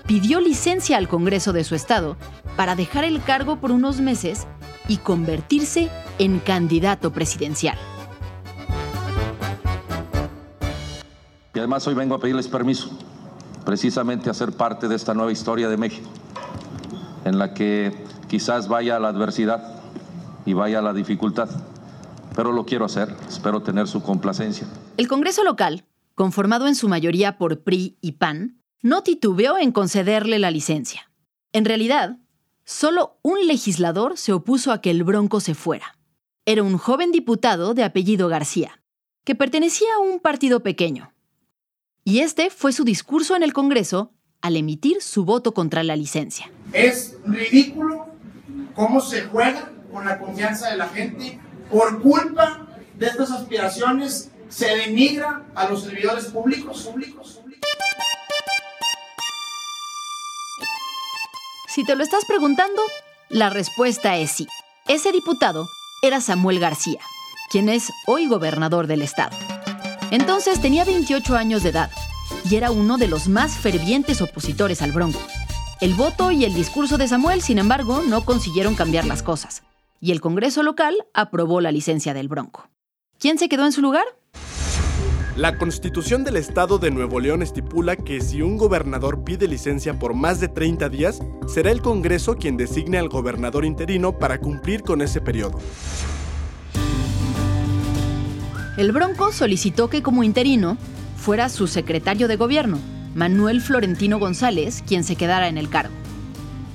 pidió 0.05 0.41
licencia 0.41 0.97
al 0.97 1.07
Congreso 1.07 1.53
de 1.53 1.63
su 1.63 1.75
estado 1.75 2.17
para 2.57 2.75
dejar 2.75 3.05
el 3.05 3.23
cargo 3.23 3.57
por 3.57 3.71
unos 3.71 4.01
meses 4.01 4.47
y 4.87 4.97
convertirse 4.97 5.89
en 6.19 6.39
candidato 6.39 7.13
presidencial. 7.13 7.77
Y 11.53 11.59
además 11.59 11.85
hoy 11.87 11.93
vengo 11.93 12.15
a 12.15 12.19
pedirles 12.19 12.47
permiso, 12.47 12.89
precisamente 13.65 14.29
a 14.29 14.33
ser 14.33 14.51
parte 14.51 14.87
de 14.87 14.95
esta 14.95 15.13
nueva 15.13 15.31
historia 15.31 15.69
de 15.69 15.77
México, 15.77 16.09
en 17.25 17.37
la 17.37 17.53
que 17.53 18.05
quizás 18.27 18.67
vaya 18.67 18.99
la 18.99 19.09
adversidad 19.09 19.81
y 20.45 20.53
vaya 20.53 20.81
la 20.81 20.93
dificultad, 20.93 21.49
pero 22.35 22.51
lo 22.51 22.65
quiero 22.65 22.85
hacer, 22.85 23.15
espero 23.27 23.61
tener 23.61 23.87
su 23.87 24.01
complacencia. 24.01 24.67
El 24.97 25.07
Congreso 25.07 25.43
local, 25.43 25.85
conformado 26.15 26.67
en 26.67 26.75
su 26.75 26.87
mayoría 26.87 27.37
por 27.37 27.61
PRI 27.61 27.97
y 28.01 28.13
PAN, 28.13 28.61
no 28.81 29.03
titubeó 29.03 29.57
en 29.57 29.71
concederle 29.71 30.39
la 30.39 30.51
licencia. 30.51 31.11
En 31.53 31.65
realidad, 31.65 32.17
solo 32.63 33.19
un 33.21 33.45
legislador 33.47 34.17
se 34.17 34.33
opuso 34.33 34.71
a 34.71 34.81
que 34.81 34.91
el 34.91 35.03
Bronco 35.03 35.39
se 35.39 35.53
fuera. 35.53 35.97
Era 36.45 36.63
un 36.63 36.77
joven 36.77 37.11
diputado 37.11 37.73
de 37.73 37.83
apellido 37.83 38.27
García, 38.27 38.81
que 39.23 39.35
pertenecía 39.35 39.89
a 39.95 39.99
un 39.99 40.19
partido 40.19 40.61
pequeño, 40.61 41.10
y 42.03 42.19
este 42.19 42.49
fue 42.49 42.73
su 42.73 42.83
discurso 42.83 43.35
en 43.35 43.43
el 43.43 43.53
Congreso 43.53 44.11
al 44.41 44.57
emitir 44.57 45.01
su 45.01 45.23
voto 45.23 45.53
contra 45.53 45.83
la 45.83 45.95
licencia. 45.95 46.51
Es 46.73 47.15
ridículo 47.25 48.07
cómo 48.75 49.01
se 49.01 49.21
juega 49.23 49.71
con 49.91 50.05
la 50.05 50.19
confianza 50.19 50.69
de 50.69 50.77
la 50.77 50.87
gente. 50.87 51.39
Por 51.69 52.01
culpa 52.01 52.67
de 52.97 53.07
estas 53.07 53.31
aspiraciones 53.31 54.31
se 54.49 54.67
denigra 54.67 55.45
a 55.55 55.69
los 55.69 55.83
servidores 55.83 56.25
públicos. 56.25 56.83
públicos, 56.83 57.33
públicos. 57.33 57.41
Si 61.73 61.85
te 61.85 61.95
lo 61.95 62.03
estás 62.03 62.25
preguntando, 62.25 62.81
la 63.29 63.49
respuesta 63.49 64.17
es 64.17 64.31
sí. 64.31 64.47
Ese 64.87 65.11
diputado 65.13 65.67
era 66.01 66.19
Samuel 66.19 66.59
García, 66.59 66.99
quien 67.49 67.69
es 67.69 67.89
hoy 68.07 68.27
gobernador 68.27 68.87
del 68.87 69.03
estado. 69.03 69.37
Entonces 70.11 70.61
tenía 70.61 70.83
28 70.83 71.37
años 71.37 71.63
de 71.63 71.69
edad 71.69 71.89
y 72.49 72.55
era 72.55 72.69
uno 72.69 72.97
de 72.97 73.07
los 73.07 73.29
más 73.29 73.57
fervientes 73.57 74.21
opositores 74.21 74.81
al 74.81 74.91
Bronco. 74.91 75.21
El 75.79 75.93
voto 75.93 76.31
y 76.31 76.43
el 76.43 76.53
discurso 76.53 76.97
de 76.97 77.07
Samuel, 77.07 77.41
sin 77.41 77.57
embargo, 77.57 78.03
no 78.05 78.23
consiguieron 78.25 78.75
cambiar 78.75 79.05
las 79.05 79.23
cosas, 79.23 79.63
y 79.99 80.11
el 80.11 80.21
Congreso 80.21 80.63
local 80.63 80.95
aprobó 81.13 81.61
la 81.61 81.71
licencia 81.71 82.13
del 82.13 82.27
Bronco. 82.27 82.69
¿Quién 83.19 83.39
se 83.39 83.49
quedó 83.49 83.65
en 83.65 83.71
su 83.71 83.81
lugar? 83.81 84.03
La 85.37 85.57
Constitución 85.57 86.25
del 86.25 86.35
Estado 86.35 86.77
de 86.77 86.91
Nuevo 86.91 87.21
León 87.21 87.41
estipula 87.41 87.95
que 87.95 88.19
si 88.19 88.41
un 88.41 88.57
gobernador 88.57 89.23
pide 89.23 89.47
licencia 89.47 89.97
por 89.97 90.13
más 90.13 90.41
de 90.41 90.49
30 90.49 90.89
días, 90.89 91.21
será 91.47 91.71
el 91.71 91.81
Congreso 91.81 92.35
quien 92.35 92.57
designe 92.57 92.97
al 92.97 93.07
gobernador 93.07 93.63
interino 93.63 94.19
para 94.19 94.39
cumplir 94.39 94.83
con 94.83 95.01
ese 95.01 95.21
periodo. 95.21 95.57
El 98.77 98.93
Bronco 98.93 99.33
solicitó 99.33 99.89
que 99.89 100.01
como 100.01 100.23
interino 100.23 100.77
fuera 101.17 101.49
su 101.49 101.67
secretario 101.67 102.29
de 102.29 102.37
gobierno, 102.37 102.79
Manuel 103.15 103.59
Florentino 103.59 104.17
González, 104.17 104.81
quien 104.87 105.03
se 105.03 105.17
quedara 105.17 105.49
en 105.49 105.57
el 105.57 105.67
cargo. 105.67 105.93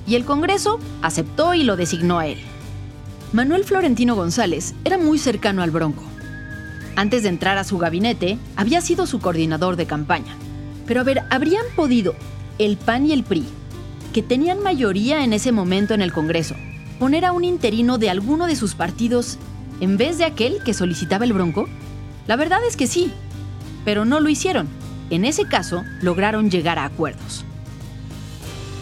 Y 0.05 0.13
el 0.13 0.23
Congreso 0.23 0.79
aceptó 1.01 1.55
y 1.55 1.63
lo 1.63 1.75
designó 1.75 2.19
a 2.19 2.27
él. 2.27 2.37
Manuel 3.33 3.63
Florentino 3.63 4.15
González 4.15 4.75
era 4.85 4.99
muy 4.99 5.17
cercano 5.17 5.63
al 5.63 5.71
Bronco. 5.71 6.03
Antes 6.95 7.23
de 7.23 7.29
entrar 7.29 7.57
a 7.57 7.63
su 7.63 7.79
gabinete, 7.79 8.37
había 8.55 8.79
sido 8.81 9.07
su 9.07 9.19
coordinador 9.19 9.75
de 9.75 9.87
campaña. 9.87 10.35
Pero 10.85 11.01
a 11.01 11.03
ver, 11.03 11.23
¿habrían 11.31 11.65
podido 11.75 12.13
el 12.59 12.77
PAN 12.77 13.07
y 13.07 13.13
el 13.13 13.23
PRI, 13.23 13.43
que 14.13 14.21
tenían 14.21 14.61
mayoría 14.61 15.23
en 15.23 15.33
ese 15.33 15.51
momento 15.51 15.95
en 15.95 16.03
el 16.03 16.13
Congreso, 16.13 16.55
poner 16.99 17.25
a 17.25 17.31
un 17.31 17.43
interino 17.43 17.97
de 17.97 18.11
alguno 18.11 18.45
de 18.45 18.55
sus 18.55 18.75
partidos 18.75 19.39
en 19.81 19.97
vez 19.97 20.19
de 20.19 20.25
aquel 20.25 20.63
que 20.63 20.75
solicitaba 20.75 21.25
el 21.25 21.33
Bronco? 21.33 21.67
La 22.27 22.35
verdad 22.35 22.59
es 22.67 22.75
que 22.75 22.87
sí, 22.87 23.13
pero 23.85 24.03
no 24.03 24.19
lo 24.19 24.29
hicieron. 24.29 24.67
En 25.09 25.23
ese 25.23 25.47
caso, 25.47 25.83
lograron 26.01 26.51
llegar 26.51 26.77
a 26.77 26.83
acuerdos. 26.83 27.45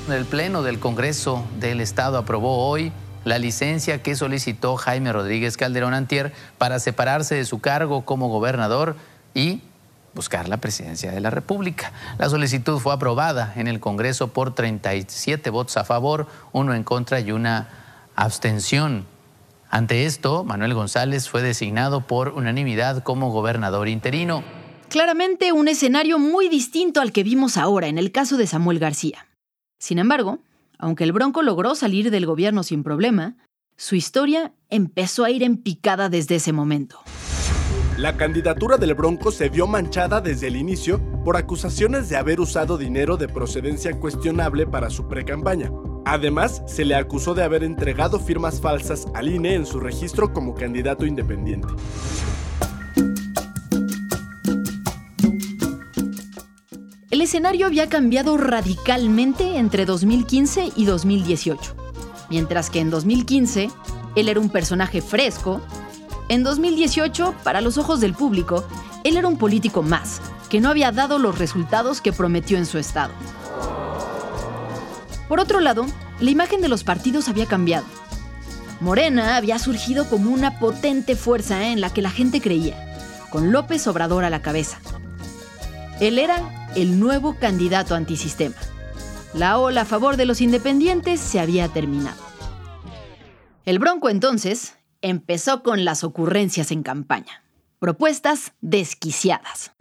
El 0.09 0.25
Pleno 0.25 0.63
del 0.63 0.79
Congreso 0.79 1.45
del 1.59 1.79
Estado 1.79 2.17
aprobó 2.17 2.67
hoy 2.67 2.91
la 3.23 3.37
licencia 3.37 4.01
que 4.01 4.15
solicitó 4.15 4.75
Jaime 4.77 5.13
Rodríguez 5.13 5.57
Calderón 5.57 5.93
Antier 5.93 6.33
para 6.57 6.79
separarse 6.79 7.35
de 7.35 7.45
su 7.45 7.59
cargo 7.59 8.03
como 8.03 8.29
gobernador 8.29 8.95
y 9.33 9.61
buscar 10.15 10.47
la 10.47 10.57
presidencia 10.57 11.11
de 11.11 11.19
la 11.19 11.29
República. 11.29 11.91
La 12.17 12.29
solicitud 12.29 12.79
fue 12.79 12.93
aprobada 12.93 13.53
en 13.55 13.67
el 13.67 13.79
Congreso 13.79 14.29
por 14.29 14.55
37 14.55 15.49
votos 15.51 15.77
a 15.77 15.83
favor, 15.83 16.27
uno 16.51 16.73
en 16.73 16.83
contra 16.83 17.19
y 17.19 17.31
una 17.31 17.67
abstención. 18.15 19.05
Ante 19.75 20.05
esto, 20.05 20.45
Manuel 20.45 20.73
González 20.73 21.27
fue 21.27 21.41
designado 21.41 21.99
por 21.99 22.29
unanimidad 22.29 23.03
como 23.03 23.29
gobernador 23.29 23.89
interino. 23.89 24.41
Claramente 24.87 25.51
un 25.51 25.67
escenario 25.67 26.17
muy 26.17 26.47
distinto 26.47 27.01
al 27.01 27.11
que 27.11 27.23
vimos 27.23 27.57
ahora 27.57 27.87
en 27.87 27.97
el 27.97 28.13
caso 28.13 28.37
de 28.37 28.47
Samuel 28.47 28.79
García. 28.79 29.27
Sin 29.77 29.99
embargo, 29.99 30.39
aunque 30.79 31.03
el 31.03 31.11
Bronco 31.11 31.41
logró 31.41 31.75
salir 31.75 32.09
del 32.09 32.25
gobierno 32.25 32.63
sin 32.63 32.83
problema, 32.83 33.35
su 33.75 33.95
historia 33.95 34.53
empezó 34.69 35.25
a 35.25 35.29
ir 35.29 35.43
en 35.43 35.57
picada 35.57 36.07
desde 36.07 36.35
ese 36.35 36.53
momento. 36.53 37.01
La 37.97 38.15
candidatura 38.15 38.77
del 38.77 38.93
Bronco 38.93 39.29
se 39.29 39.49
vio 39.49 39.67
manchada 39.67 40.21
desde 40.21 40.47
el 40.47 40.55
inicio 40.55 41.01
por 41.25 41.35
acusaciones 41.35 42.07
de 42.07 42.15
haber 42.15 42.39
usado 42.39 42.77
dinero 42.77 43.17
de 43.17 43.27
procedencia 43.27 43.99
cuestionable 43.99 44.67
para 44.67 44.89
su 44.89 45.09
precampaña. 45.09 45.69
Además, 46.05 46.61
se 46.67 46.85
le 46.85 46.95
acusó 46.95 47.33
de 47.33 47.43
haber 47.43 47.63
entregado 47.63 48.19
firmas 48.19 48.61
falsas 48.61 49.07
al 49.15 49.27
INE 49.27 49.55
en 49.55 49.65
su 49.65 49.79
registro 49.79 50.31
como 50.31 50.53
candidato 50.53 51.05
independiente. 51.05 51.67
El 57.09 57.21
escenario 57.21 57.65
había 57.65 57.89
cambiado 57.89 58.37
radicalmente 58.37 59.57
entre 59.57 59.85
2015 59.85 60.73
y 60.75 60.85
2018. 60.85 61.75
Mientras 62.29 62.69
que 62.69 62.81
en 62.81 62.91
2015 62.91 63.69
él 64.15 64.29
era 64.29 64.39
un 64.39 64.49
personaje 64.49 65.01
fresco, 65.01 65.61
en 66.29 66.43
2018, 66.43 67.35
para 67.43 67.61
los 67.61 67.77
ojos 67.77 67.99
del 67.99 68.13
público, 68.13 68.63
él 69.03 69.17
era 69.17 69.27
un 69.27 69.37
político 69.37 69.81
más, 69.81 70.21
que 70.49 70.59
no 70.59 70.69
había 70.69 70.91
dado 70.91 71.19
los 71.19 71.37
resultados 71.37 72.01
que 72.01 72.13
prometió 72.13 72.57
en 72.57 72.65
su 72.65 72.77
estado. 72.77 73.13
Por 75.27 75.39
otro 75.39 75.59
lado, 75.59 75.85
la 76.19 76.29
imagen 76.29 76.61
de 76.61 76.67
los 76.67 76.83
partidos 76.83 77.27
había 77.29 77.45
cambiado. 77.45 77.85
Morena 78.79 79.37
había 79.37 79.57
surgido 79.57 80.07
como 80.09 80.31
una 80.31 80.59
potente 80.59 81.15
fuerza 81.15 81.69
en 81.69 81.81
la 81.81 81.91
que 81.91 82.01
la 82.01 82.11
gente 82.11 82.41
creía, 82.41 82.75
con 83.29 83.51
López 83.51 83.87
Obrador 83.87 84.23
a 84.23 84.29
la 84.29 84.41
cabeza. 84.41 84.79
Él 85.99 86.19
era 86.19 86.69
el 86.75 86.99
nuevo 86.99 87.35
candidato 87.39 87.95
antisistema. 87.95 88.55
La 89.33 89.57
ola 89.57 89.81
a 89.81 89.85
favor 89.85 90.17
de 90.17 90.25
los 90.25 90.41
independientes 90.41 91.19
se 91.19 91.39
había 91.39 91.67
terminado. 91.69 92.21
El 93.65 93.79
Bronco 93.79 94.09
entonces 94.09 94.77
empezó 95.01 95.63
con 95.63 95.85
las 95.85 96.03
ocurrencias 96.03 96.71
en 96.71 96.83
campaña. 96.83 97.43
Propuestas 97.79 98.53
desquiciadas. 98.61 99.71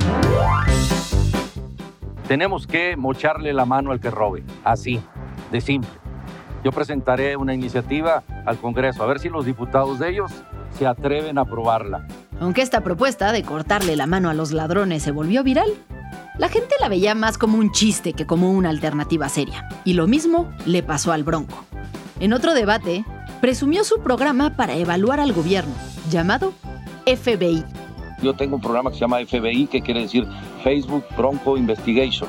Tenemos 2.28 2.66
que 2.66 2.96
mocharle 2.96 3.52
la 3.52 3.66
mano 3.66 3.92
al 3.92 4.00
que 4.00 4.10
robe, 4.10 4.42
así, 4.64 5.00
de 5.54 5.60
simple. 5.60 5.90
Yo 6.64 6.72
presentaré 6.72 7.36
una 7.36 7.54
iniciativa 7.54 8.24
al 8.44 8.58
Congreso, 8.58 9.04
a 9.04 9.06
ver 9.06 9.20
si 9.20 9.28
los 9.28 9.46
diputados 9.46 10.00
de 10.00 10.10
ellos 10.10 10.32
se 10.76 10.84
atreven 10.84 11.38
a 11.38 11.42
aprobarla. 11.42 12.06
Aunque 12.40 12.62
esta 12.62 12.80
propuesta 12.80 13.30
de 13.30 13.44
cortarle 13.44 13.94
la 13.94 14.08
mano 14.08 14.30
a 14.30 14.34
los 14.34 14.50
ladrones 14.50 15.04
se 15.04 15.12
volvió 15.12 15.44
viral, 15.44 15.68
la 16.38 16.48
gente 16.48 16.74
la 16.80 16.88
veía 16.88 17.14
más 17.14 17.38
como 17.38 17.58
un 17.58 17.70
chiste 17.70 18.14
que 18.14 18.26
como 18.26 18.50
una 18.50 18.68
alternativa 18.68 19.28
seria. 19.28 19.68
Y 19.84 19.92
lo 19.92 20.08
mismo 20.08 20.50
le 20.66 20.82
pasó 20.82 21.12
al 21.12 21.22
Bronco. 21.22 21.64
En 22.18 22.32
otro 22.32 22.52
debate, 22.52 23.04
presumió 23.40 23.84
su 23.84 24.00
programa 24.00 24.56
para 24.56 24.74
evaluar 24.74 25.20
al 25.20 25.32
gobierno, 25.32 25.74
llamado 26.10 26.52
FBI. 27.06 27.62
Yo 28.22 28.34
tengo 28.34 28.56
un 28.56 28.62
programa 28.62 28.90
que 28.90 28.96
se 28.96 29.02
llama 29.02 29.18
FBI, 29.24 29.68
que 29.68 29.82
quiere 29.82 30.00
decir 30.00 30.26
Facebook 30.64 31.04
Bronco 31.16 31.56
Investigation. 31.56 32.28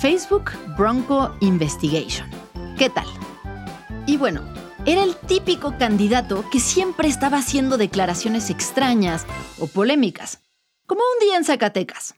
Facebook 0.00 0.52
Bronco 0.78 1.36
Investigation. 1.40 2.26
¿Qué 2.78 2.88
tal? 2.88 3.04
Y 4.06 4.16
bueno, 4.16 4.40
era 4.86 5.02
el 5.02 5.14
típico 5.14 5.76
candidato 5.78 6.42
que 6.50 6.58
siempre 6.58 7.06
estaba 7.06 7.36
haciendo 7.36 7.76
declaraciones 7.76 8.48
extrañas 8.48 9.26
o 9.58 9.66
polémicas, 9.66 10.42
como 10.86 11.02
un 11.02 11.26
día 11.26 11.36
en 11.36 11.44
Zacatecas, 11.44 12.14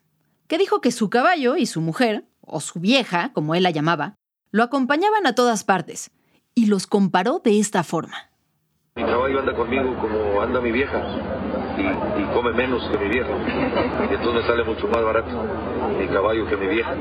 que 0.47 0.57
dijo 0.57 0.79
que 0.79 0.91
su 0.91 1.09
caballo 1.09 1.57
y 1.57 1.65
su 1.65 1.81
mujer, 1.81 2.23
o 2.39 2.61
su 2.61 2.79
vieja, 2.79 3.33
como 3.33 3.53
él 3.53 3.63
la 3.63 3.71
llamaba, 3.71 4.15
lo 4.51 4.63
acompañaban 4.63 5.27
a 5.27 5.35
todas 5.35 5.65
partes, 5.65 6.09
y 6.55 6.67
los 6.67 6.87
comparó 6.87 7.41
de 7.43 7.59
esta 7.59 7.83
forma. 7.83 8.31
Mi 8.95 9.03
caballo 9.03 9.39
anda 9.39 9.53
conmigo 9.53 9.93
como 9.99 10.41
anda 10.41 10.61
mi 10.61 10.71
vieja 10.71 11.01
y, 11.77 12.33
come 12.33 12.53
menos 12.53 12.89
que 12.89 12.97
mi 12.97 13.09
vieja. 13.09 13.29
Y 14.09 14.13
entonces 14.13 14.45
sale 14.45 14.63
mucho 14.63 14.87
más 14.87 15.03
barato 15.03 15.31
mi 15.99 16.07
caballo 16.07 16.47
que 16.47 16.55
mi 16.55 16.67
vieja. 16.67 16.95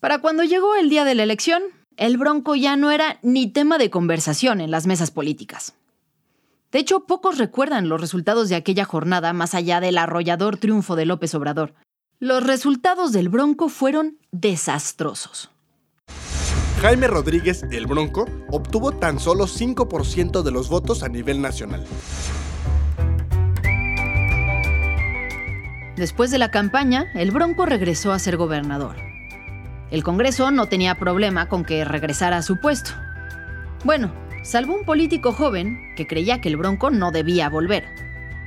Para 0.00 0.18
cuando 0.18 0.44
llegó 0.44 0.74
el 0.74 0.90
día 0.90 1.04
de 1.04 1.14
la 1.14 1.22
elección, 1.22 1.62
el 1.96 2.18
Bronco 2.18 2.54
ya 2.54 2.76
no 2.76 2.90
era 2.90 3.18
ni 3.22 3.46
tema 3.50 3.78
de 3.78 3.90
conversación 3.90 4.60
en 4.60 4.70
las 4.70 4.86
mesas 4.86 5.10
políticas. 5.10 5.74
De 6.70 6.78
hecho, 6.78 7.06
pocos 7.06 7.38
recuerdan 7.38 7.88
los 7.88 8.00
resultados 8.00 8.48
de 8.50 8.56
aquella 8.56 8.84
jornada 8.84 9.32
más 9.32 9.54
allá 9.54 9.80
del 9.80 9.96
arrollador 9.96 10.58
triunfo 10.58 10.96
de 10.96 11.06
López 11.06 11.34
Obrador. 11.34 11.74
Los 12.18 12.46
resultados 12.46 13.12
del 13.12 13.30
Bronco 13.30 13.68
fueron 13.68 14.18
desastrosos. 14.32 15.50
Jaime 16.82 17.06
Rodríguez, 17.06 17.64
el 17.70 17.86
Bronco, 17.86 18.26
obtuvo 18.50 18.92
tan 18.92 19.18
solo 19.18 19.46
5% 19.46 20.42
de 20.42 20.50
los 20.50 20.68
votos 20.68 21.02
a 21.02 21.08
nivel 21.08 21.40
nacional. 21.40 21.86
Después 25.96 26.30
de 26.30 26.38
la 26.38 26.50
campaña, 26.50 27.10
el 27.14 27.30
Bronco 27.30 27.64
regresó 27.64 28.12
a 28.12 28.18
ser 28.18 28.36
gobernador. 28.36 29.15
El 29.90 30.02
Congreso 30.02 30.50
no 30.50 30.66
tenía 30.66 30.94
problema 30.96 31.48
con 31.48 31.64
que 31.64 31.84
regresara 31.84 32.38
a 32.38 32.42
su 32.42 32.60
puesto. 32.60 32.90
Bueno, 33.84 34.10
salvo 34.42 34.74
un 34.74 34.84
político 34.84 35.32
joven 35.32 35.94
que 35.96 36.06
creía 36.06 36.40
que 36.40 36.48
el 36.48 36.56
Bronco 36.56 36.90
no 36.90 37.12
debía 37.12 37.48
volver. 37.48 37.84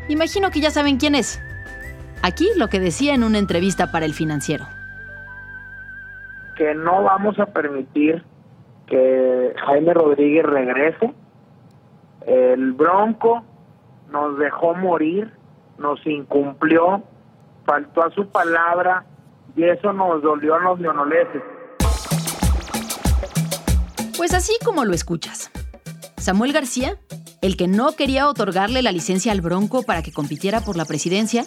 Imagino 0.10 0.52
que 0.52 0.60
ya 0.60 0.72
saben 0.72 0.98
quién 0.98 1.16
es. 1.16 1.42
Aquí 2.22 2.48
lo 2.58 2.68
que 2.68 2.80
decía 2.80 3.14
en 3.14 3.24
una 3.24 3.38
entrevista 3.38 3.92
para 3.92 4.06
el 4.06 4.14
financiero 4.14 4.68
que 6.60 6.76
no 6.76 7.04
vamos 7.04 7.40
a 7.40 7.46
permitir 7.46 8.22
que 8.86 9.56
Jaime 9.66 9.94
Rodríguez 9.94 10.46
regrese. 10.46 11.14
El 12.28 12.74
Bronco 12.74 13.44
nos 14.12 14.38
dejó 14.38 14.76
morir, 14.76 15.32
nos 15.78 16.06
incumplió, 16.06 17.02
faltó 17.66 18.04
a 18.04 18.12
su 18.12 18.28
palabra 18.28 19.06
y 19.60 19.64
eso 19.66 19.92
nos 19.92 20.22
dolió 20.22 20.56
a 20.56 20.60
los 20.60 20.80
leonoleses. 20.80 21.42
Pues 24.16 24.34
así 24.34 24.54
como 24.64 24.86
lo 24.86 24.94
escuchas. 24.94 25.52
Samuel 26.18 26.54
García, 26.54 26.98
el 27.42 27.58
que 27.58 27.68
no 27.68 27.92
quería 27.94 28.30
otorgarle 28.30 28.82
la 28.82 28.94
licencia 28.94 29.34
al 29.34 29.42
Bronco 29.42 29.84
para 29.84 30.02
que 30.02 30.14
compitiera 30.14 30.62
por 30.62 30.78
la 30.78 30.86
presidencia, 30.86 31.44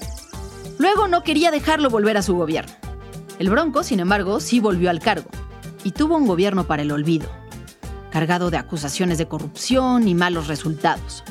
luego 0.79 1.09
no 1.09 1.23
quería 1.23 1.51
dejarlo 1.51 1.89
volver 1.89 2.19
a 2.19 2.23
su 2.23 2.37
gobierno. 2.37 2.73
El 3.39 3.49
Bronco, 3.49 3.83
sin 3.83 4.01
embargo, 4.01 4.41
sí 4.41 4.61
volvió 4.61 4.91
al 4.91 5.01
cargo 5.01 5.31
y 5.83 5.93
tuvo 5.93 6.17
un 6.17 6.27
gobierno 6.27 6.65
para 6.65 6.83
el 6.83 6.93
olvido, 6.93 7.31
cargado 8.11 8.51
de 8.51 8.59
acusaciones 8.59 9.17
de 9.17 9.27
corrupción 9.27 10.07
y 10.07 10.15
malos 10.15 10.49
resultados. 10.49 11.25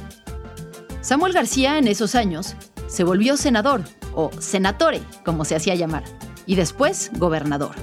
Samuel 1.01 1.33
García 1.33 1.77
en 1.77 1.87
esos 1.87 2.15
años 2.15 2.55
se 2.87 3.03
volvió 3.03 3.37
senador, 3.37 3.81
o 4.15 4.31
senatore, 4.39 5.01
como 5.23 5.45
se 5.45 5.55
hacía 5.55 5.75
llamar, 5.75 6.03
y 6.51 6.55
después 6.55 7.11
gobernador. 7.17 7.75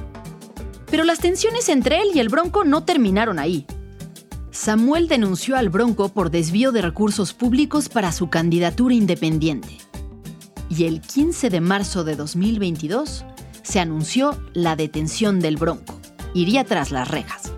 Pero 0.91 1.05
las 1.05 1.21
tensiones 1.21 1.71
entre 1.71 2.03
él 2.03 2.09
y 2.15 2.19
el 2.19 2.29
Bronco 2.29 2.65
no 2.65 2.85
terminaron 2.85 3.39
ahí. 3.39 3.65
Samuel 4.51 5.09
denunció 5.09 5.57
al 5.57 5.71
Bronco 5.71 6.11
por 6.11 6.31
desvío 6.31 6.71
de 6.71 6.83
recursos 6.83 7.33
públicos 7.33 7.89
para 7.89 8.13
su 8.13 8.29
candidatura 8.29 8.95
independiente. 8.95 9.79
Y 10.69 10.85
el 10.85 11.01
15 11.01 11.49
de 11.49 11.63
marzo 11.63 12.05
de 12.05 12.15
2022, 12.15 13.25
se 13.63 13.81
anunció 13.81 14.39
la 14.53 14.77
detención 14.77 15.41
del 15.41 15.57
Bronco. 15.57 15.99
Iría 16.35 16.65
tras 16.65 16.91
las 16.91 17.09
rejas. 17.09 17.55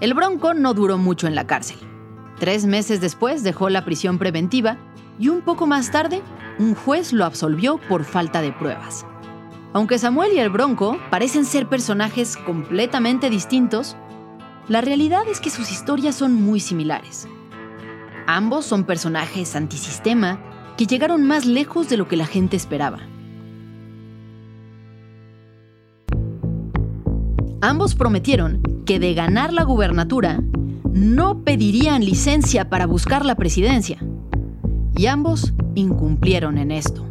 El 0.00 0.14
Bronco 0.14 0.54
no 0.54 0.72
duró 0.72 0.96
mucho 0.96 1.26
en 1.26 1.34
la 1.34 1.46
cárcel. 1.46 1.76
Tres 2.38 2.64
meses 2.64 3.02
después 3.02 3.42
dejó 3.42 3.68
la 3.68 3.84
prisión 3.84 4.18
preventiva 4.18 4.78
y 5.18 5.28
un 5.28 5.42
poco 5.42 5.66
más 5.66 5.90
tarde 5.90 6.22
un 6.58 6.74
juez 6.74 7.12
lo 7.12 7.26
absolvió 7.26 7.78
por 7.86 8.04
falta 8.04 8.40
de 8.40 8.50
pruebas. 8.50 9.04
Aunque 9.74 9.98
Samuel 9.98 10.32
y 10.32 10.38
el 10.38 10.48
Bronco 10.48 10.98
parecen 11.10 11.44
ser 11.44 11.68
personajes 11.68 12.38
completamente 12.38 13.28
distintos, 13.28 13.94
la 14.68 14.80
realidad 14.80 15.22
es 15.30 15.38
que 15.38 15.50
sus 15.50 15.70
historias 15.70 16.14
son 16.14 16.32
muy 16.32 16.60
similares. 16.60 17.28
Ambos 18.26 18.64
son 18.64 18.84
personajes 18.84 19.54
antisistema 19.54 20.40
que 20.78 20.86
llegaron 20.86 21.26
más 21.26 21.44
lejos 21.44 21.90
de 21.90 21.98
lo 21.98 22.08
que 22.08 22.16
la 22.16 22.26
gente 22.26 22.56
esperaba. 22.56 23.00
Ambos 27.62 27.94
prometieron 27.94 28.62
que 28.86 28.98
de 28.98 29.12
ganar 29.12 29.52
la 29.52 29.64
gubernatura 29.64 30.40
no 30.94 31.44
pedirían 31.44 32.02
licencia 32.02 32.70
para 32.70 32.86
buscar 32.86 33.26
la 33.26 33.34
presidencia. 33.34 33.98
Y 34.96 35.06
ambos 35.06 35.52
incumplieron 35.74 36.56
en 36.56 36.70
esto. 36.70 37.06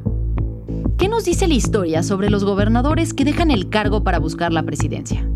¿Qué 0.98 1.08
nos 1.08 1.26
dice 1.26 1.48
la 1.48 1.54
historia 1.54 2.02
sobre 2.02 2.32
los 2.32 2.44
gobernadores 2.44 3.14
que 3.14 3.26
dejan 3.26 3.52
el 3.52 3.70
cargo 3.70 4.04
para 4.04 4.18
buscar 4.18 4.52
la 4.52 4.64
presidencia? 4.64 5.30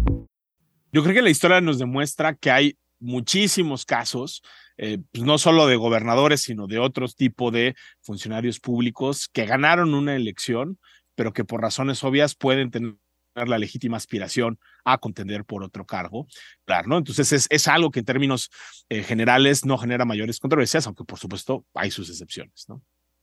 Yo 0.91 1.04
creo 1.04 1.13
que 1.13 1.21
la 1.21 1.30
historia 1.30 1.62
nos 1.62 1.78
demuestra 1.78 2.34
que 2.34 2.49
hay 2.49 2.78
muchísimos 2.99 3.86
casos, 3.86 4.41
eh, 4.78 4.97
pues 5.12 5.23
no 5.23 5.38
solo 5.38 5.67
de 5.67 5.76
gobernadores, 5.76 6.41
sino 6.41 6.65
de 6.65 6.80
otros 6.80 7.15
tipos 7.15 7.54
de 7.54 7.76
funcionarios 8.02 8.60
públicos 8.60 9.30
que 9.32 9.45
ganaron 9.45 9.93
una 9.93 10.15
elección, 10.15 10.80
pero 11.13 11.34
que 11.34 11.45
por 11.45 11.62
razones 11.62 12.04
obvias 12.04 12.34
pueden 12.34 12.71
tener 12.71 12.95
la 13.36 13.58
legítima 13.58 13.98
aspiración 13.98 14.60
a 14.84 14.98
contender 14.98 15.46
por 15.46 15.63
otro 15.63 15.86
cargo. 15.86 16.28
Claro, 16.65 16.88
¿no? 16.88 16.98
Entonces 16.98 17.32
es, 17.32 17.48
es 17.50 17.67
algo 17.67 17.91
que 17.91 18.00
en 18.00 18.06
términos 18.06 18.52
eh, 18.89 19.04
generales 19.04 19.65
no 19.65 19.78
genera 19.78 20.06
mayores 20.06 20.39
controversias, 20.39 20.86
aunque 20.88 21.04
por 21.04 21.19
supuesto 21.19 21.65
hay 21.74 21.91
sus 21.91 22.10
excepciones. 22.10 22.67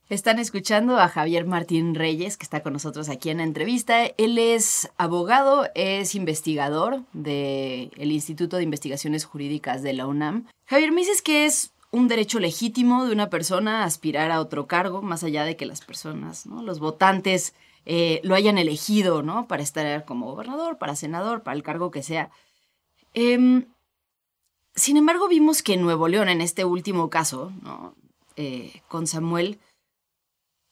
Están 0.09 0.41
escuchando 0.41 0.99
a 0.99 1.09
Javier 1.09 1.47
Martín 1.47 1.95
Reyes, 1.95 2.37
que 2.37 2.43
está 2.43 2.65
con 2.65 2.73
nosotros 2.73 3.09
aquí 3.09 3.31
en 3.31 3.37
la 3.37 3.45
entrevista. 3.45 4.07
Él 4.19 4.39
es 4.39 4.91
abogado, 4.97 5.69
es 5.77 6.17
investigador 6.17 7.05
del 7.13 7.91
Instituto 7.97 8.57
de 8.57 8.65
Investigaciones 8.65 9.25
Jurídicas 9.25 9.83
de 9.85 9.93
la 9.93 10.09
UNAM. 10.09 10.49
Javier, 10.67 10.91
me 10.91 11.03
dices 11.03 11.23
que 11.23 11.47
es 11.47 11.73
un 11.93 12.09
derecho 12.09 12.41
legítimo 12.41 13.05
de 13.05 13.13
una 13.13 13.31
persona 13.31 13.85
aspirar 13.85 14.31
a 14.31 14.41
otro 14.41 14.67
cargo, 14.67 15.01
más 15.01 15.25
allá 15.25 15.45
de 15.45 15.57
que 15.57 15.67
las 15.67 15.81
personas, 15.81 16.47
¿no? 16.47 16.63
los 16.63 16.81
votantes, 16.81 17.55
eh, 17.87 18.21
lo 18.25 18.35
hayan 18.35 18.59
elegido 18.59 19.23
¿no? 19.23 19.47
para 19.49 19.63
estar 19.63 20.05
como 20.05 20.27
gobernador, 20.27 20.79
para 20.79 20.97
senador, 20.97 21.43
para 21.43 21.57
el 21.57 21.63
cargo 21.63 21.91
que 21.91 22.03
sea. 22.03 22.31
Em, 23.15 23.67
sin 24.75 24.97
embargo, 24.97 25.29
vimos 25.29 25.63
que 25.63 25.75
en 25.75 25.83
Nuevo 25.83 26.09
León, 26.09 26.29
en 26.29 26.41
este 26.41 26.65
último 26.65 27.11
caso. 27.11 27.53
Eh, 28.37 28.81
con 28.89 29.07
Samuel, 29.07 29.59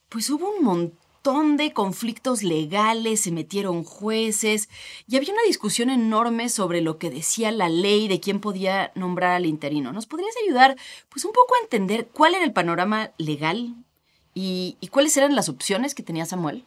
pues 0.09 0.31
hubo 0.31 0.51
un 0.51 0.65
montón 0.65 1.57
de 1.59 1.73
conflictos 1.75 2.43
legales, 2.43 3.21
se 3.21 3.33
metieron 3.33 3.85
jueces 3.85 4.71
y 5.07 5.17
había 5.17 5.35
una 5.35 5.43
discusión 5.43 5.91
enorme 5.91 6.49
sobre 6.49 6.81
lo 6.81 6.99
que 6.99 7.11
decía 7.11 7.51
la 7.51 7.69
ley 7.69 8.09
de 8.09 8.21
quién 8.21 8.41
podía 8.41 8.93
nombrar 8.95 9.33
al 9.33 9.45
interino. 9.45 9.93
¿Nos 9.93 10.07
podrías 10.07 10.35
ayudar 10.43 10.77
pues 11.11 11.27
un 11.27 11.33
poco 11.33 11.55
a 11.57 11.65
entender 11.65 12.09
cuál 12.09 12.35
era 12.35 12.45
el 12.45 12.55
panorama 12.55 13.11
legal 13.19 13.75
y, 14.33 14.79
cuáles 14.91 15.17
eran 15.17 15.35
las 15.35 15.49
opciones 15.49 15.95
que 15.95 16.03
tenía 16.03 16.25
Samuel? 16.25 16.65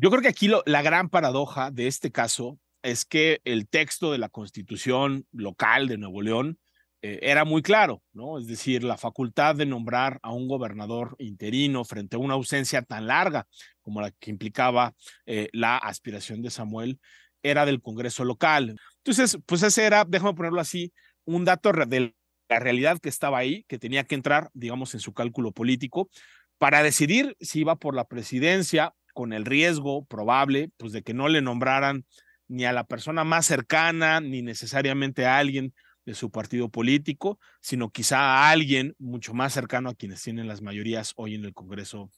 Yo 0.00 0.10
creo 0.10 0.22
que 0.22 0.28
aquí 0.28 0.48
la 0.64 0.82
gran 0.82 1.08
paradoja 1.08 1.72
de 1.72 1.88
este 1.88 2.12
caso 2.12 2.56
es 2.82 3.04
que 3.04 3.40
el 3.44 3.68
texto 3.68 4.12
de 4.12 4.18
la 4.18 4.28
constitución 4.28 5.26
local 5.32 5.88
de 5.88 5.98
Nuevo 5.98 6.22
León 6.22 6.60
eh, 7.02 7.18
era 7.22 7.44
muy 7.44 7.62
claro, 7.62 8.00
¿no? 8.12 8.38
Es 8.38 8.46
decir, 8.46 8.84
la 8.84 8.96
facultad 8.96 9.56
de 9.56 9.66
nombrar 9.66 10.20
a 10.22 10.32
un 10.32 10.46
gobernador 10.46 11.16
interino 11.18 11.84
frente 11.84 12.14
a 12.14 12.20
una 12.20 12.34
ausencia 12.34 12.82
tan 12.82 13.08
larga 13.08 13.48
como 13.82 14.00
la 14.00 14.12
que 14.12 14.30
implicaba 14.30 14.94
eh, 15.26 15.48
la 15.52 15.76
aspiración 15.76 16.42
de 16.42 16.50
Samuel 16.50 17.00
era 17.42 17.66
del 17.66 17.82
Congreso 17.82 18.24
local. 18.24 18.76
Entonces, 18.98 19.36
pues 19.46 19.64
ese 19.64 19.84
era, 19.84 20.04
déjame 20.04 20.34
ponerlo 20.34 20.60
así, 20.60 20.92
un 21.24 21.44
dato 21.44 21.72
de 21.72 22.14
la 22.48 22.60
realidad 22.60 23.00
que 23.00 23.08
estaba 23.08 23.38
ahí, 23.38 23.64
que 23.64 23.80
tenía 23.80 24.04
que 24.04 24.14
entrar, 24.14 24.48
digamos, 24.54 24.94
en 24.94 25.00
su 25.00 25.12
cálculo 25.12 25.50
político 25.50 26.08
para 26.56 26.84
decidir 26.84 27.36
si 27.40 27.60
iba 27.60 27.74
por 27.76 27.96
la 27.96 28.04
presidencia 28.04 28.94
con 29.18 29.32
el 29.32 29.44
riesgo 29.44 30.04
probable, 30.04 30.70
pues 30.76 30.92
de 30.92 31.02
que 31.02 31.12
no 31.12 31.26
le 31.26 31.42
nombraran 31.42 32.04
ni 32.46 32.66
a 32.66 32.72
la 32.72 32.84
persona 32.84 33.24
más 33.24 33.46
cercana, 33.46 34.20
ni 34.20 34.42
necesariamente 34.42 35.26
a 35.26 35.38
alguien 35.38 35.74
de 36.06 36.14
su 36.14 36.30
partido 36.30 36.68
político, 36.68 37.40
sino 37.60 37.90
quizá 37.90 38.20
a 38.20 38.50
alguien 38.50 38.94
mucho 39.00 39.34
más 39.34 39.52
cercano 39.52 39.88
a 39.90 39.96
quienes 39.96 40.22
tienen 40.22 40.46
las 40.46 40.62
mayorías 40.62 41.14
hoy 41.16 41.34
en 41.34 41.44
el 41.44 41.52
Congreso 41.52 42.12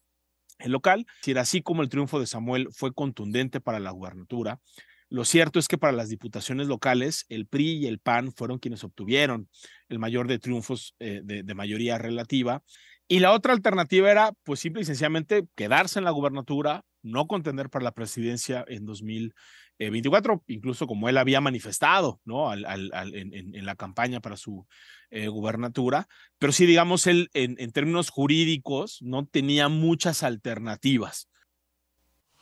local. 0.58 1.06
Si 1.22 1.30
era 1.30 1.40
así 1.40 1.62
como 1.62 1.80
el 1.80 1.88
triunfo 1.88 2.20
de 2.20 2.26
Samuel 2.26 2.68
fue 2.70 2.92
contundente 2.92 3.62
para 3.62 3.80
la 3.80 3.92
gubernatura, 3.92 4.60
lo 5.08 5.24
cierto 5.24 5.58
es 5.58 5.68
que 5.68 5.78
para 5.78 5.94
las 5.94 6.10
diputaciones 6.10 6.66
locales, 6.66 7.24
el 7.30 7.46
PRI 7.46 7.78
y 7.78 7.86
el 7.86 7.98
PAN 7.98 8.30
fueron 8.30 8.58
quienes 8.58 8.84
obtuvieron 8.84 9.48
el 9.88 9.98
mayor 9.98 10.28
de 10.28 10.38
triunfos 10.38 10.94
eh, 10.98 11.22
de, 11.24 11.44
de, 11.44 11.54
mayoría 11.54 11.96
relativa. 11.96 12.62
Y 13.08 13.20
la 13.20 13.32
otra 13.32 13.54
alternativa 13.54 14.10
era, 14.10 14.32
pues 14.44 14.60
simple 14.60 14.82
y 14.82 14.84
sencillamente, 14.84 15.46
quedarse 15.56 15.98
en 15.98 16.04
la 16.04 16.10
gubernatura, 16.10 16.84
no 17.02 17.26
contender 17.26 17.70
para 17.70 17.84
la 17.84 17.92
presidencia 17.92 18.64
en 18.68 18.86
2000, 18.86 19.34
24, 19.78 20.34
eh, 20.34 20.38
incluso 20.48 20.86
como 20.86 21.08
él 21.08 21.16
había 21.16 21.40
manifestado 21.40 22.20
¿no? 22.24 22.52
En, 22.52 23.64
la 23.64 23.74
campaña 23.76 24.20
para 24.20 24.36
su 24.36 24.66
eh, 25.10 25.28
gubernatura, 25.28 26.08
pero 26.38 26.52
sí, 26.52 26.66
digamos, 26.66 27.06
él 27.06 27.30
en, 27.34 27.56
en, 27.58 27.72
términos 27.72 28.10
jurídicos 28.10 28.98
no 29.00 29.26
tenía 29.26 29.68
muchas 29.68 30.22
alternativas. 30.22 31.28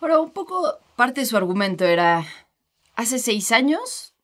Ahora, 0.01 0.21
un 0.21 0.31
poco 0.31 0.79
parte 0.97 1.21
de 1.21 1.27
su 1.27 1.37
argumento 1.37 1.85
era, 1.85 2.25
hace 2.95 3.19
seis 3.19 3.53
años, 3.53 4.15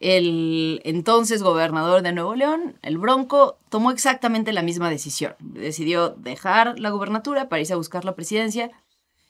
el 0.00 0.80
entonces 0.84 1.42
gobernador 1.42 2.02
de 2.02 2.12
Nuevo 2.12 2.34
León, 2.34 2.78
el 2.82 2.98
Bronco, 2.98 3.58
tomó 3.70 3.90
exactamente 3.90 4.52
la 4.52 4.62
misma 4.62 4.90
decisión. 4.90 5.34
Decidió 5.40 6.10
dejar 6.10 6.78
la 6.78 6.90
gubernatura 6.90 7.48
para 7.48 7.60
irse 7.60 7.72
a 7.72 7.76
buscar 7.76 8.04
la 8.04 8.14
presidencia. 8.14 8.70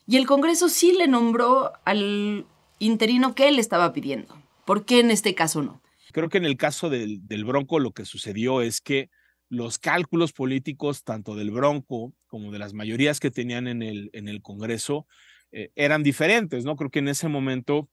Y 0.06 0.16
el 0.16 0.26
Congreso 0.26 0.68
sí 0.68 0.92
le 0.92 1.08
nombró 1.08 1.72
al 1.84 2.46
interino 2.78 3.34
que 3.34 3.48
él 3.48 3.58
estaba 3.58 3.92
pidiendo. 3.92 4.40
¿Por 4.64 4.84
qué 4.84 5.00
en 5.00 5.10
este 5.10 5.34
caso 5.34 5.62
no? 5.62 5.82
Creo 6.12 6.28
que 6.28 6.38
en 6.38 6.44
el 6.44 6.56
caso 6.56 6.88
del, 6.88 7.44
Bronco 7.44 7.78
lo 7.78 7.92
que 7.92 8.04
sucedió 8.04 8.62
es 8.62 8.80
que 8.80 9.10
los 9.48 9.78
cálculos 9.78 10.32
políticos, 10.32 11.04
tanto 11.04 11.34
del 11.34 11.50
Bronco 11.50 12.14
como 12.26 12.50
de 12.52 12.58
las 12.58 12.72
mayorías 12.72 13.20
que 13.20 13.30
tenían 13.30 13.66
en 13.68 13.82
el, 13.82 14.42
Congreso, 14.42 15.06
eh, 15.52 15.70
eran 15.74 16.02
diferentes, 16.02 16.64
¿no? 16.64 16.76
Creo 16.76 16.90
que 16.90 17.00
en 17.00 17.08
ese 17.08 17.28
momento 17.28 17.88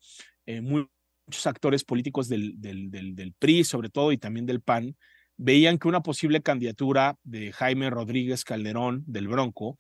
eh, 0.46 0.62
muchos 0.62 1.46
actores 1.46 1.84
políticos 1.84 2.30
del, 2.30 3.36
PRI, 3.40 3.64
sobre 3.64 3.90
todo, 3.90 4.12
y 4.12 4.18
también 4.18 4.46
del 4.46 4.62
PAN, 4.62 4.96
veían 5.38 5.78
que 5.78 5.88
una 5.88 6.02
posible 6.02 6.42
candidatura 6.42 7.18
de 7.24 7.52
Jaime 7.52 7.90
Rodríguez 7.90 8.44
Calderón 8.44 9.04
del 9.08 9.28
Bronco 9.28 9.78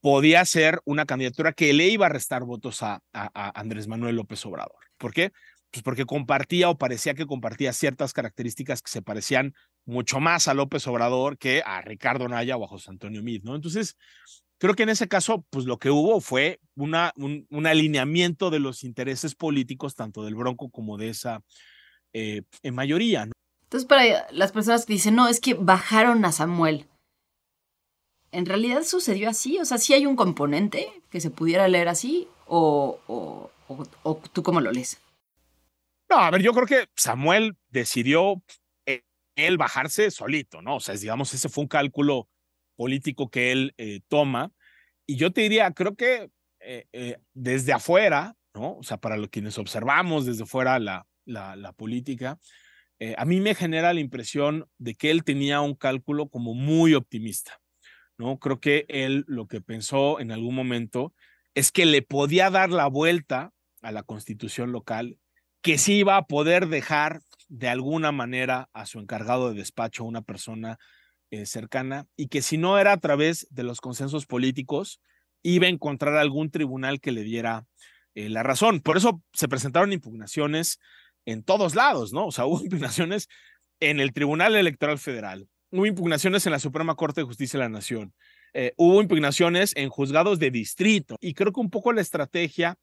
podía 0.00 0.44
ser 0.44 0.80
una 0.84 1.06
candidatura 1.06 1.52
que 1.52 1.72
le 1.72 1.88
iba 1.88 2.06
a 2.06 2.10
restar 2.10 2.44
votos 2.44 2.82
a, 2.82 3.02
Andrés 3.12 3.88
Manuel 3.88 4.16
López 4.16 4.44
Obrador. 4.46 4.78
¿Por 4.98 5.12
qué? 5.12 5.32
Pues 5.70 5.82
porque 5.82 6.04
compartía 6.04 6.68
o 6.68 6.78
parecía 6.78 7.14
que 7.14 7.26
compartía 7.26 7.72
ciertas 7.72 8.12
características 8.12 8.82
que 8.82 8.90
se 8.90 9.02
parecían 9.02 9.54
mucho 9.84 10.18
más 10.18 10.48
a 10.48 10.54
López 10.54 10.86
Obrador 10.86 11.38
que 11.38 11.62
a 11.64 11.80
Ricardo 11.80 12.28
Naya 12.28 12.56
o 12.56 12.64
a 12.64 12.68
José 12.68 12.90
Antonio 12.90 13.22
Mid. 13.22 13.42
Entonces, 13.46 13.96
creo 14.58 14.74
que 14.74 14.82
en 14.82 14.88
ese 14.88 15.06
caso, 15.06 15.44
pues 15.50 15.66
lo 15.66 15.78
que 15.78 15.90
hubo 15.90 16.20
fue 16.20 16.60
un, 16.74 16.94
alineamiento 17.66 18.50
de 18.50 18.58
los 18.58 18.82
intereses 18.82 19.34
políticos, 19.34 19.94
tanto 19.94 20.24
del 20.24 20.34
Bronco 20.34 20.70
como 20.70 20.96
de 20.96 21.10
esa 21.10 21.42
eh, 22.12 22.42
mayoría. 22.72 23.28
Entonces, 23.62 23.86
para 23.86 24.26
las 24.32 24.50
personas 24.50 24.84
que 24.84 24.94
dicen, 24.94 25.14
no, 25.14 25.28
es 25.28 25.38
que 25.38 25.54
bajaron 25.54 26.24
a 26.24 26.32
Samuel, 26.32 26.89
¿En 28.32 28.46
realidad 28.46 28.82
sucedió 28.84 29.28
así? 29.28 29.58
O 29.58 29.64
sea, 29.64 29.78
¿sí 29.78 29.92
hay 29.92 30.06
un 30.06 30.16
componente 30.16 30.88
que 31.10 31.20
se 31.20 31.30
pudiera 31.30 31.66
leer 31.66 31.88
así? 31.88 32.28
¿O, 32.46 33.00
o, 33.06 33.50
tú 34.32 34.42
cómo 34.42 34.60
lo 34.60 34.70
lees? 34.70 35.00
No, 36.08 36.16
a 36.16 36.30
ver, 36.30 36.42
yo 36.42 36.52
creo 36.52 36.66
que 36.66 36.88
Samuel 36.96 37.56
decidió 37.68 38.42
eh, 38.86 39.02
él 39.36 39.56
bajarse 39.56 40.10
solito, 40.10 40.62
¿no? 40.62 40.76
O 40.76 40.80
sea, 40.80 40.94
digamos, 40.94 41.32
ese 41.34 41.48
fue 41.48 41.62
un 41.62 41.68
cálculo 41.68 42.28
político 42.76 43.30
que 43.30 43.52
él 43.52 43.74
eh, 43.78 44.00
toma. 44.08 44.52
Y 45.06 45.16
yo 45.16 45.32
te 45.32 45.42
diría, 45.42 45.72
creo 45.72 45.96
que 45.96 46.30
eh, 46.60 47.16
desde 47.34 47.72
afuera, 47.72 48.36
¿no? 48.54 48.76
O 48.76 48.82
sea, 48.82 48.96
para 48.96 49.16
los 49.16 49.28
quienes 49.28 49.58
observamos 49.58 50.26
desde 50.26 50.46
fuera 50.46 50.78
la, 50.78 51.06
la, 51.24 51.56
la 51.56 51.72
política, 51.72 52.38
a 53.16 53.24
mí 53.24 53.40
me 53.40 53.54
genera 53.54 53.94
la 53.94 54.00
impresión 54.00 54.68
de 54.76 54.94
que 54.94 55.10
él 55.10 55.24
tenía 55.24 55.62
un 55.62 55.74
cálculo 55.74 56.28
como 56.28 56.52
muy 56.52 56.92
optimista. 56.92 57.59
¿No? 58.20 58.38
Creo 58.38 58.60
que 58.60 58.84
él 58.88 59.24
lo 59.26 59.48
que 59.48 59.60
pensó 59.60 60.20
en 60.20 60.30
algún 60.30 60.54
momento 60.54 61.14
es 61.54 61.72
que 61.72 61.86
le 61.86 62.02
podía 62.02 62.50
dar 62.50 62.70
la 62.70 62.86
vuelta 62.86 63.52
a 63.82 63.92
la 63.92 64.02
constitución 64.02 64.72
local, 64.72 65.18
que 65.62 65.78
sí 65.78 65.94
iba 65.94 66.16
a 66.16 66.26
poder 66.26 66.68
dejar 66.68 67.22
de 67.48 67.68
alguna 67.68 68.12
manera 68.12 68.68
a 68.74 68.84
su 68.84 69.00
encargado 69.00 69.48
de 69.48 69.56
despacho, 69.56 70.04
una 70.04 70.22
persona 70.22 70.78
eh, 71.30 71.46
cercana, 71.46 72.06
y 72.14 72.28
que 72.28 72.42
si 72.42 72.58
no 72.58 72.78
era 72.78 72.92
a 72.92 73.00
través 73.00 73.46
de 73.50 73.62
los 73.62 73.80
consensos 73.80 74.26
políticos, 74.26 75.00
iba 75.42 75.66
a 75.66 75.70
encontrar 75.70 76.16
algún 76.16 76.50
tribunal 76.50 77.00
que 77.00 77.12
le 77.12 77.22
diera 77.22 77.64
eh, 78.14 78.28
la 78.28 78.42
razón. 78.42 78.80
Por 78.80 78.98
eso 78.98 79.22
se 79.32 79.48
presentaron 79.48 79.94
impugnaciones 79.94 80.78
en 81.24 81.42
todos 81.42 81.74
lados, 81.74 82.12
¿no? 82.12 82.26
O 82.26 82.32
sea, 82.32 82.44
hubo 82.46 82.62
impugnaciones 82.62 83.28
en 83.80 83.98
el 83.98 84.12
Tribunal 84.12 84.56
Electoral 84.56 84.98
Federal, 84.98 85.48
hubo 85.70 85.86
impugnaciones 85.86 86.46
en 86.46 86.52
la 86.52 86.58
Suprema 86.58 86.94
Corte 86.94 87.20
de 87.20 87.26
Justicia 87.26 87.58
de 87.58 87.64
la 87.64 87.68
Nación, 87.68 88.14
eh, 88.52 88.72
hubo 88.76 89.00
impugnaciones 89.00 89.72
en 89.76 89.88
juzgados 89.88 90.38
de 90.38 90.50
distrito 90.50 91.16
y 91.20 91.34
creo 91.34 91.52
que 91.52 91.60
un 91.60 91.70
poco 91.70 91.92
la 91.92 92.00
estrategia 92.00 92.76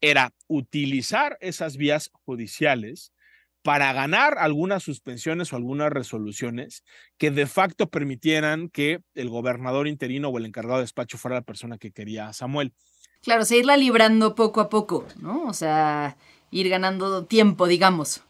era 0.00 0.32
utilizar 0.46 1.36
esas 1.40 1.76
vías 1.76 2.10
judiciales 2.24 3.12
para 3.62 3.92
ganar 3.92 4.38
algunas 4.38 4.84
suspensiones 4.84 5.52
o 5.52 5.56
algunas 5.56 5.90
resoluciones 5.90 6.84
que 7.18 7.32
de 7.32 7.46
facto 7.46 7.88
permitieran 7.88 8.68
que 8.68 9.00
el 9.14 9.28
gobernador 9.28 9.88
interino 9.88 10.28
o 10.28 10.38
el 10.38 10.46
encargado 10.46 10.76
de 10.76 10.84
despacho 10.84 11.18
fuera 11.18 11.38
la 11.38 11.42
persona 11.42 11.78
que 11.78 11.90
quería 11.90 12.28
a 12.28 12.32
Samuel. 12.32 12.72
Claro, 13.20 13.44
seguirla 13.44 13.76
librando 13.76 14.36
poco 14.36 14.60
a 14.60 14.68
poco, 14.68 15.04
¿no? 15.20 15.42
O 15.46 15.52
sea, 15.52 16.16
ir 16.52 16.68
ganando 16.68 17.26
tiempo, 17.26 17.66
digamos 17.66 18.22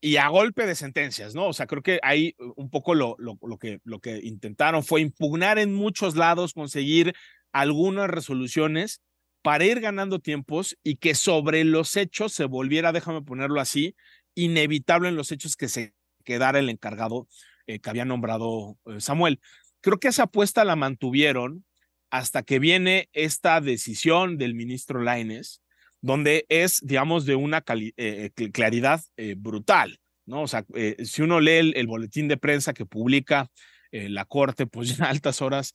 y 0.00 0.16
a 0.16 0.28
golpe 0.28 0.66
de 0.66 0.74
sentencias, 0.74 1.34
¿no? 1.34 1.48
O 1.48 1.52
sea, 1.52 1.66
creo 1.66 1.82
que 1.82 1.98
ahí 2.02 2.34
un 2.56 2.70
poco 2.70 2.94
lo, 2.94 3.16
lo, 3.18 3.38
lo, 3.42 3.58
que, 3.58 3.80
lo 3.84 4.00
que 4.00 4.20
intentaron 4.22 4.84
fue 4.84 5.00
impugnar 5.00 5.58
en 5.58 5.74
muchos 5.74 6.14
lados, 6.16 6.54
conseguir 6.54 7.14
algunas 7.52 8.08
resoluciones 8.08 9.00
para 9.42 9.64
ir 9.64 9.80
ganando 9.80 10.18
tiempos 10.18 10.76
y 10.82 10.96
que 10.96 11.14
sobre 11.14 11.64
los 11.64 11.96
hechos 11.96 12.32
se 12.32 12.44
volviera, 12.44 12.92
déjame 12.92 13.22
ponerlo 13.22 13.60
así, 13.60 13.96
inevitable 14.34 15.08
en 15.08 15.16
los 15.16 15.32
hechos 15.32 15.56
que 15.56 15.68
se 15.68 15.94
quedara 16.24 16.58
el 16.58 16.68
encargado 16.68 17.28
eh, 17.66 17.80
que 17.80 17.90
había 17.90 18.04
nombrado 18.04 18.78
eh, 18.86 19.00
Samuel. 19.00 19.40
Creo 19.80 19.98
que 19.98 20.08
esa 20.08 20.24
apuesta 20.24 20.64
la 20.64 20.76
mantuvieron 20.76 21.64
hasta 22.10 22.42
que 22.42 22.58
viene 22.58 23.08
esta 23.12 23.60
decisión 23.60 24.38
del 24.38 24.54
ministro 24.54 25.02
Laines, 25.02 25.62
donde 26.00 26.46
es, 26.48 26.80
digamos, 26.82 27.26
de 27.26 27.34
una 27.34 27.64
eh, 27.66 28.30
claridad 28.52 29.02
brutal, 29.36 29.98
¿no? 30.26 30.42
O 30.42 30.48
sea, 30.48 30.64
si 31.02 31.22
uno 31.22 31.40
lee 31.40 31.72
el, 31.74 31.86
boletín 31.86 32.28
de 32.28 32.36
prensa 32.36 32.72
que 32.72 32.86
publica 32.86 33.50
la 33.90 34.24
Corte, 34.24 34.66
pues 34.66 34.88
ya 34.96 35.06
a 35.06 35.10
altas 35.10 35.42
horas 35.42 35.74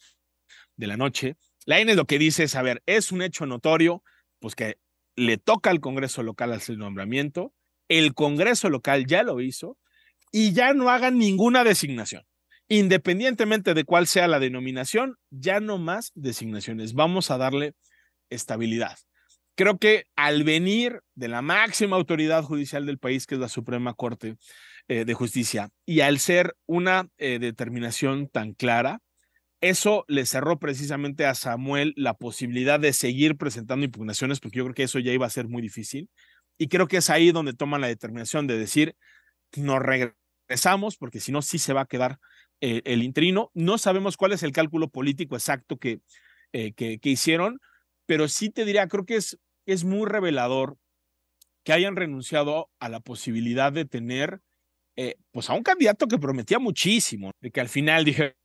de 0.75 0.87
la 0.87 0.97
noche, 0.97 1.35
Laines 1.65 1.95
lo 1.95 2.05
que 2.05 2.19
dice 2.19 2.43
es, 2.43 2.55
a 2.55 2.61
ver, 2.61 2.83
es 2.85 3.11
un 3.11 3.21
hecho 3.21 3.45
notorio, 3.45 4.03
pues 4.39 4.55
que 4.55 4.77
le 5.15 5.37
toca 5.37 5.69
al 5.69 5.79
Congreso 5.79 6.23
local 6.23 6.51
hacer 6.53 6.73
el 6.73 6.79
nombramiento, 6.79 7.53
el 7.87 8.13
Congreso 8.13 8.69
local 8.69 9.05
ya 9.05 9.23
lo 9.23 9.41
hizo 9.41 9.77
y 10.31 10.53
ya 10.53 10.73
no 10.73 10.89
hagan 10.89 11.17
ninguna 11.17 11.63
designación. 11.63 12.25
Independientemente 12.69 13.73
de 13.73 13.83
cuál 13.83 14.07
sea 14.07 14.27
la 14.27 14.39
denominación, 14.39 15.17
ya 15.29 15.59
no 15.59 15.77
más 15.77 16.11
designaciones. 16.15 16.93
Vamos 16.93 17.29
a 17.29 17.37
darle 17.37 17.75
estabilidad. 18.29 18.97
Creo 19.55 19.77
que 19.77 20.05
al 20.15 20.43
venir 20.43 21.01
de 21.13 21.27
la 21.27 21.43
máxima 21.43 21.95
autoridad 21.95 22.43
judicial 22.43 22.87
del 22.87 22.97
país, 22.97 23.27
que 23.27 23.35
es 23.35 23.41
la 23.41 23.49
Suprema 23.49 23.93
Corte 23.93 24.35
eh, 24.87 25.05
de 25.05 25.13
Justicia, 25.13 25.69
y 25.85 25.99
al 25.99 26.19
ser 26.19 26.55
una 26.65 27.07
eh, 27.17 27.37
determinación 27.37 28.27
tan 28.29 28.53
clara, 28.53 28.99
eso 29.61 30.05
le 30.07 30.25
cerró 30.25 30.57
precisamente 30.57 31.25
a 31.25 31.35
Samuel 31.35 31.93
la 31.95 32.15
posibilidad 32.15 32.79
de 32.79 32.93
seguir 32.93 33.37
presentando 33.37 33.85
impugnaciones, 33.85 34.39
porque 34.39 34.57
yo 34.57 34.63
creo 34.65 34.73
que 34.73 34.83
eso 34.83 34.99
ya 34.99 35.13
iba 35.13 35.27
a 35.27 35.29
ser 35.29 35.47
muy 35.47 35.61
difícil. 35.61 36.09
Y 36.57 36.67
creo 36.67 36.87
que 36.87 36.97
es 36.97 37.09
ahí 37.11 37.31
donde 37.31 37.53
toman 37.53 37.81
la 37.81 37.87
determinación 37.87 38.47
de 38.47 38.57
decir, 38.57 38.95
nos 39.55 39.79
regresamos, 39.79 40.97
porque 40.97 41.19
si 41.19 41.31
no, 41.31 41.43
sí 41.43 41.59
se 41.59 41.73
va 41.73 41.81
a 41.81 41.85
quedar 41.85 42.17
eh, 42.59 42.81
el 42.85 43.03
interino. 43.03 43.51
No 43.53 43.77
sabemos 43.77 44.17
cuál 44.17 44.33
es 44.33 44.41
el 44.41 44.51
cálculo 44.51 44.89
político 44.89 45.35
exacto 45.35 45.77
que, 45.77 46.01
que, 46.51 46.99
hicieron, 47.03 47.59
pero 48.05 48.27
sí 48.27 48.49
te 48.49 48.65
diría, 48.65 48.87
creo 48.87 49.05
que 49.05 49.15
es, 49.15 49.37
es 49.65 49.83
muy 49.83 50.07
revelador 50.07 50.77
que 51.63 51.73
hayan 51.73 51.95
renunciado 51.95 52.69
a 52.79 52.89
la 52.89 52.99
posibilidad 52.99 53.71
de 53.71 53.85
tener 53.85 54.41
eh, 54.95 55.15
pues 55.31 55.49
a 55.49 55.53
un 55.53 55.63
candidato 55.63 56.07
que 56.07 56.19
prometía 56.19 56.59
muchísimo, 56.59 57.31
de 57.41 57.51
que 57.51 57.61
al 57.61 57.69
final 57.69 58.05
dijeron, 58.05 58.35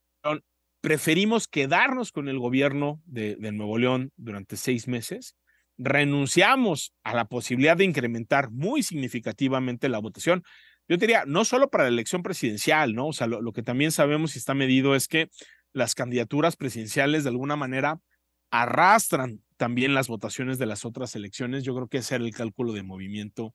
preferimos 0.81 1.47
quedarnos 1.47 2.11
con 2.11 2.29
el 2.29 2.39
gobierno 2.39 3.01
de, 3.05 3.35
de 3.35 3.51
Nuevo 3.51 3.77
León 3.77 4.11
durante 4.15 4.55
seis 4.55 4.87
meses 4.87 5.35
renunciamos 5.79 6.93
a 7.03 7.15
la 7.15 7.25
posibilidad 7.25 7.77
de 7.77 7.85
incrementar 7.85 8.51
muy 8.51 8.83
significativamente 8.83 9.87
la 9.89 9.99
votación. 9.99 10.43
Yo 10.89 10.97
diría, 10.97 11.23
no 11.25 11.45
solo 11.45 11.69
para 11.69 11.85
la 11.85 11.89
elección 11.89 12.21
presidencial, 12.21 12.93
¿no? 12.93 13.07
O 13.07 13.13
sea, 13.13 13.27
lo, 13.27 13.51
que 13.53 13.63
también 13.63 13.91
sabemos 13.91 14.35
y 14.35 14.39
está 14.39 14.53
medido 14.53 14.93
es 14.93 15.07
que 15.07 15.29
las 15.71 15.95
candidaturas 15.95 16.57
presidenciales 16.57 17.23
de 17.23 17.29
alguna 17.29 17.55
manera 17.55 17.99
arrastran 18.51 19.41
también 19.59 19.93
las 19.93 20.07
votaciones 20.07 20.57
de 20.57 20.65
las 20.65 20.85
otras 20.85 21.15
elecciones. 21.15 21.63
Yo 21.63 21.75
creo 21.75 21.89
que 21.89 21.97
ese 21.97 22.15
era 22.15 22.23
el 22.23 22.33
cálculo 22.33 22.71
de 22.73 22.81
movimiento 22.81 23.53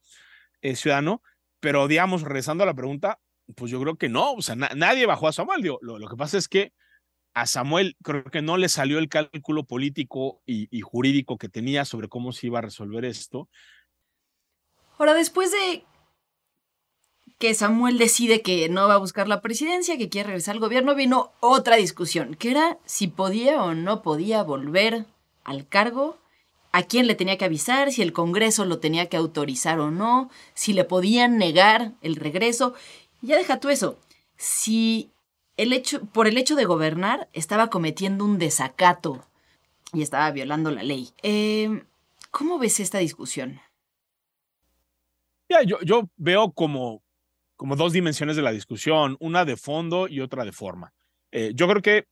eh, 0.61 0.77
ciudadano. 0.77 1.23
Pero, 1.61 1.89
digamos, 1.89 2.23
regresando 2.23 2.63
a 2.63 2.67
la 2.67 2.75
pregunta, 2.75 3.19
pues 3.57 3.71
yo 3.71 3.81
creo 3.81 3.97
que 3.97 4.11
no, 4.11 4.35
o 4.35 4.43
sea, 4.43 4.55
nadie 4.55 5.07
bajó 5.07 5.29
a 5.29 5.33
Samuel. 5.33 5.63
lo, 5.63 5.79
lo 5.81 6.09
que 6.09 6.17
pasa 6.17 6.37
es 6.37 6.47
que 6.47 6.75
a 7.35 7.47
Samuel 7.47 7.97
creo 8.03 8.25
que 8.25 8.43
no 8.43 8.59
le 8.59 8.69
salió 8.69 8.99
el 8.99 9.09
cálculo 9.09 9.65
político 9.65 10.43
y, 10.47 10.81
jurídico 10.83 11.37
que 11.37 11.49
tenía 11.49 11.85
sobre 11.85 12.09
cómo 12.09 12.33
se 12.33 12.47
iba 12.47 12.61
a 12.61 12.63
resolver 12.63 13.05
esto. 13.05 13.49
Ahora, 14.99 15.15
después 15.15 15.51
de 15.51 15.85
que 17.39 17.55
Samuel 17.55 17.99
decide 17.99 18.43
que 18.43 18.69
no 18.69 18.87
va 18.87 18.95
a 18.95 18.99
buscar 18.99 19.27
la 19.27 19.41
presidencia, 19.41 19.99
que 19.99 20.09
quiere 20.09 20.29
regresar 20.29 20.55
al 20.55 20.61
gobierno, 20.61 20.95
vino 20.95 21.33
otra 21.41 21.77
discusión, 21.77 22.35
que 22.35 22.53
era 22.53 22.79
si 22.85 23.09
podía 23.09 23.65
o 23.65 23.75
no 23.75 24.03
podía 24.03 24.45
volver 24.45 25.07
al 25.45 25.69
cargo, 25.69 26.19
a 26.73 26.83
quién 26.83 27.07
le 27.07 27.15
tenía 27.15 27.39
que 27.39 27.45
avisar, 27.45 27.93
si 27.93 28.03
el 28.03 28.13
Congreso 28.13 28.65
lo 28.65 28.81
tenía 28.81 29.09
que 29.09 29.17
autorizar 29.17 29.79
o 29.79 29.91
no, 29.91 30.31
si 30.55 30.73
le 30.73 30.85
podían 30.85 31.39
negar 31.39 31.93
el 32.03 32.17
regreso. 32.17 32.75
Ya 33.23 33.37
deja 33.37 33.61
tú 33.61 33.69
eso. 33.69 33.99
Si 34.37 35.11
el 35.57 35.73
hecho, 35.73 36.05
por 36.07 36.27
el 36.27 36.37
hecho 36.37 36.57
de 36.57 36.65
gobernar, 36.65 37.29
estaba 37.33 37.71
cometiendo 37.71 38.25
un 38.25 38.39
desacato 38.39 39.25
y 39.93 40.03
estaba 40.03 40.31
violando 40.33 40.71
la 40.71 40.83
ley. 40.83 41.11
Em, 41.23 41.85
¿Cómo 42.31 42.59
ves 42.59 42.81
esta 42.81 42.99
discusión? 42.99 43.61
yo, 45.65 45.81
yo 45.83 46.09
veo 46.17 46.51
como, 46.51 47.05
como 47.55 47.77
dos 47.77 47.93
dimensiones 47.93 48.35
de 48.35 48.43
la 48.43 48.51
discusión, 48.51 49.17
una 49.21 49.45
de 49.45 49.57
fondo 49.57 50.09
y 50.09 50.21
otra 50.21 50.45
de 50.45 50.51
forma. 50.51 50.93
Eh, 51.31 51.53
yo 51.55 51.69
creo 51.69 51.83
que 51.83 52.09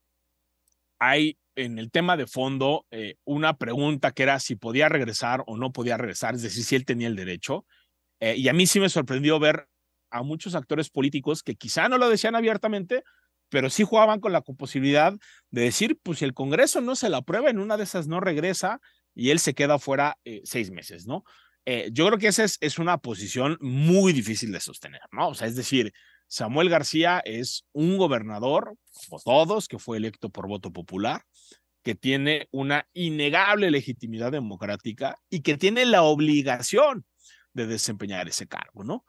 hay 1.02 1.36
en 1.56 1.80
el 1.80 1.90
tema 1.90 2.16
de 2.16 2.28
fondo 2.28 2.86
eh, 2.92 3.16
una 3.24 3.58
pregunta 3.58 4.12
que 4.12 4.22
era 4.22 4.38
si 4.38 4.54
podía 4.54 4.88
regresar 4.88 5.42
o 5.48 5.56
no 5.56 5.72
podía 5.72 5.96
regresar, 5.96 6.36
es 6.36 6.42
decir, 6.42 6.62
si 6.62 6.76
él 6.76 6.84
tenía 6.84 7.08
el 7.08 7.16
derecho. 7.16 7.66
Eh, 8.20 8.36
y 8.36 8.48
a 8.48 8.52
mí 8.52 8.68
sí 8.68 8.78
me 8.78 8.88
sorprendió 8.88 9.40
ver 9.40 9.66
a 10.12 10.22
muchos 10.22 10.54
actores 10.54 10.90
políticos 10.90 11.42
que 11.42 11.56
quizá 11.56 11.88
no 11.88 11.98
lo 11.98 12.08
decían 12.08 12.36
abiertamente, 12.36 13.02
pero 13.48 13.68
sí 13.68 13.82
jugaban 13.82 14.20
con 14.20 14.30
la 14.30 14.42
posibilidad 14.42 15.12
de 15.50 15.62
decir, 15.62 15.98
pues 16.04 16.20
si 16.20 16.24
el 16.24 16.34
Congreso 16.34 16.80
no 16.80 16.94
se 16.94 17.08
la 17.08 17.16
aprueba, 17.16 17.50
en 17.50 17.58
una 17.58 17.76
de 17.76 17.82
esas 17.82 18.06
no 18.06 18.20
regresa 18.20 18.80
y 19.12 19.30
él 19.30 19.40
se 19.40 19.54
queda 19.54 19.80
fuera 19.80 20.18
eh, 20.24 20.40
seis 20.44 20.70
meses, 20.70 21.06
¿no? 21.08 21.24
Yo 21.92 22.08
creo 22.08 22.18
que 22.18 22.26
esa 22.26 22.42
es, 22.42 22.58
es, 22.60 22.80
una 22.80 22.98
posición 22.98 23.56
muy 23.60 24.12
difícil 24.12 24.50
de 24.50 24.58
sostener, 24.58 25.02
¿no? 25.12 25.28
O 25.28 25.34
sea, 25.34 25.46
es 25.46 25.54
decir, 25.54 25.92
Samuel 26.32 26.70
García 26.70 27.20
es 27.26 27.66
un 27.72 27.98
gobernador, 27.98 28.74
como 29.04 29.20
todos, 29.20 29.68
que 29.68 29.78
fue 29.78 29.98
electo 29.98 30.30
por 30.30 30.48
voto 30.48 30.72
popular, 30.72 31.26
que 31.82 31.94
tiene 31.94 32.48
una 32.52 32.88
innegable 32.94 33.70
legitimidad 33.70 34.32
democrática 34.32 35.18
y 35.28 35.42
que 35.42 35.58
tiene 35.58 35.84
la 35.84 36.04
obligación 36.04 37.04
de 37.52 37.66
desempeñar 37.66 38.28
ese 38.28 38.46
cargo, 38.46 38.82
¿no? 38.82 39.04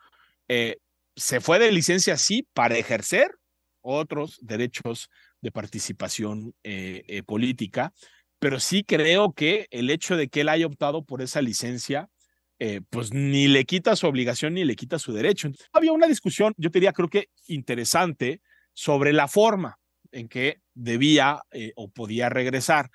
Eh, 0.50 0.80
se 1.16 1.40
fue 1.40 1.60
de 1.60 1.72
licencia, 1.72 2.18
sí, 2.18 2.46
para 2.54 2.78
ejercer 2.78 3.32
otros 3.80 4.38
derechos 4.42 5.10
de 5.40 5.52
participación 5.54 6.54
eh, 6.64 7.06
eh, 7.08 7.24
política, 7.24 7.94
pero 8.38 8.60
sí 8.60 8.84
creo 8.84 9.32
que 9.32 9.68
el 9.72 9.90
hecho 9.92 10.18
de 10.18 10.28
que 10.28 10.42
él 10.42 10.50
haya 10.50 10.68
optado 10.68 11.06
por 11.06 11.22
esa 11.22 11.42
licencia, 11.42 12.10
eh, 12.60 12.82
pues 12.90 13.14
ni 13.14 13.48
le 13.48 13.66
quita 13.66 13.96
su 13.96 14.08
obligación 14.08 14.54
ni 14.54 14.64
le 14.64 14.76
quita 14.76 15.00
su 15.00 15.14
derecho. 15.14 15.50
había 15.72 15.92
una 15.92 16.08
discusión, 16.08 16.54
yo 16.58 16.70
diría, 16.70 16.94
creo 16.94 17.10
que 17.10 17.30
interesante, 17.48 18.42
sobre 18.74 19.14
la 19.14 19.28
forma 19.28 19.78
en 20.12 20.28
que 20.28 20.62
debía 20.74 21.42
o 21.76 21.90
podía 21.90 22.30
regresar. 22.30 22.90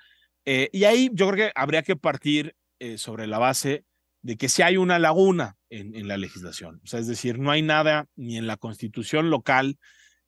y 0.45 0.83
ahí 0.83 1.09
yo 1.13 1.29
creo 1.29 1.47
que 1.47 1.51
habría 1.55 1.83
que 1.83 1.95
partir 1.95 2.55
sobre 2.97 3.27
la 3.27 3.39
base 3.39 3.85
de 4.21 4.37
que 4.37 4.49
si 4.49 4.61
hay 4.61 4.77
una 4.77 4.99
laguna 4.99 5.57
en, 5.69 6.07
la 6.07 6.17
legislación. 6.17 6.81
O 6.83 6.87
sea, 6.87 6.99
es 6.99 7.07
decir, 7.07 7.39
no 7.39 7.51
hay 7.51 7.61
nada 7.61 8.07
ni 8.15 8.37
en 8.37 8.47
la 8.47 8.57
constitución 8.57 9.29
local 9.29 9.77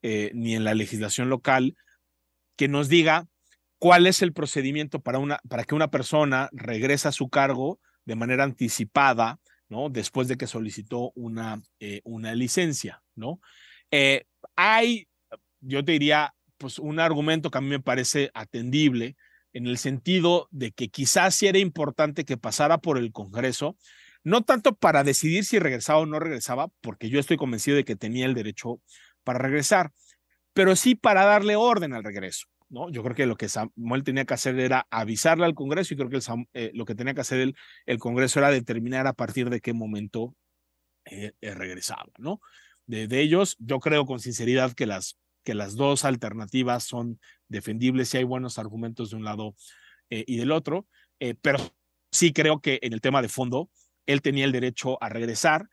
eh, 0.01 0.31
ni 0.33 0.55
en 0.55 0.63
la 0.63 0.73
legislación 0.73 1.29
local 1.29 1.75
que 2.55 2.67
nos 2.67 2.89
diga 2.89 3.27
cuál 3.79 4.07
es 4.07 4.21
el 4.21 4.33
procedimiento 4.33 5.01
para, 5.01 5.19
una, 5.19 5.39
para 5.47 5.63
que 5.63 5.75
una 5.75 5.89
persona 5.89 6.49
regrese 6.51 7.07
a 7.07 7.11
su 7.11 7.29
cargo 7.29 7.79
de 8.05 8.15
manera 8.15 8.43
anticipada, 8.43 9.39
¿no? 9.69 9.89
Después 9.89 10.27
de 10.27 10.37
que 10.37 10.47
solicitó 10.47 11.11
una, 11.15 11.61
eh, 11.79 12.01
una 12.03 12.35
licencia, 12.35 13.01
¿no? 13.15 13.39
Eh, 13.91 14.25
hay, 14.55 15.07
yo 15.59 15.83
te 15.83 15.93
diría, 15.93 16.33
pues 16.57 16.79
un 16.79 16.99
argumento 16.99 17.51
que 17.51 17.57
a 17.57 17.61
mí 17.61 17.69
me 17.69 17.79
parece 17.79 18.31
atendible 18.33 19.15
en 19.53 19.67
el 19.67 19.77
sentido 19.77 20.47
de 20.51 20.71
que 20.71 20.89
quizás 20.89 21.35
sí 21.35 21.47
era 21.47 21.59
importante 21.59 22.25
que 22.25 22.37
pasara 22.37 22.77
por 22.77 22.97
el 22.97 23.11
Congreso, 23.11 23.77
no 24.23 24.43
tanto 24.43 24.75
para 24.75 25.03
decidir 25.03 25.45
si 25.45 25.59
regresaba 25.59 25.99
o 25.99 26.05
no 26.05 26.19
regresaba, 26.19 26.67
porque 26.81 27.09
yo 27.09 27.19
estoy 27.19 27.37
convencido 27.37 27.77
de 27.77 27.85
que 27.85 27.95
tenía 27.95 28.25
el 28.25 28.33
derecho 28.33 28.81
para 29.23 29.39
regresar, 29.39 29.91
pero 30.53 30.75
sí 30.75 30.95
para 30.95 31.25
darle 31.25 31.55
orden 31.55 31.93
al 31.93 32.03
regreso. 32.03 32.47
¿No? 32.71 32.89
Yo 32.89 33.03
creo 33.03 33.15
que 33.15 33.25
lo 33.25 33.35
que 33.35 33.49
Samuel 33.49 34.03
tenía 34.03 34.25
que 34.25 34.33
hacer 34.33 34.57
era 34.59 34.87
avisarle 34.89 35.45
al 35.45 35.53
Congreso 35.53 35.93
y 35.93 35.97
creo 35.97 36.09
que 36.09 36.19
eh, 36.53 36.71
lo 36.73 36.85
que 36.85 36.95
tenía 36.95 37.13
que 37.13 37.21
hacer 37.21 37.41
el, 37.41 37.55
el, 37.85 37.99
Congreso 37.99 38.39
era 38.39 38.49
determinar 38.49 39.07
a 39.07 39.13
partir 39.13 39.49
de 39.49 39.59
qué 39.59 39.73
momento 39.73 40.33
eh, 41.05 41.33
eh, 41.41 41.53
regresaba. 41.53 42.07
¿no? 42.17 42.39
De, 42.87 43.07
ellos, 43.19 43.57
yo 43.59 43.79
creo 43.79 44.05
con 44.05 44.19
sinceridad 44.19 44.73
que 44.73 44.85
las, 44.85 45.19
que 45.43 45.53
las 45.53 45.75
dos 45.75 46.05
alternativas 46.05 46.85
son 46.85 47.19
defendibles 47.49 48.13
y 48.13 48.17
hay 48.17 48.23
buenos 48.23 48.57
argumentos 48.57 49.11
de 49.11 49.17
un 49.17 49.25
lado 49.25 49.55
y 50.09 50.35
del 50.35 50.51
otro, 50.51 50.87
pero 51.41 51.57
sí 52.11 52.33
creo 52.33 52.59
que 52.59 52.79
en 52.81 52.91
el 52.91 52.99
tema 52.99 53.21
de 53.21 53.29
fondo, 53.29 53.69
él 54.05 54.21
tenía 54.21 54.43
el 54.43 54.51
derecho 54.51 55.01
a 55.01 55.07
regresar 55.07 55.69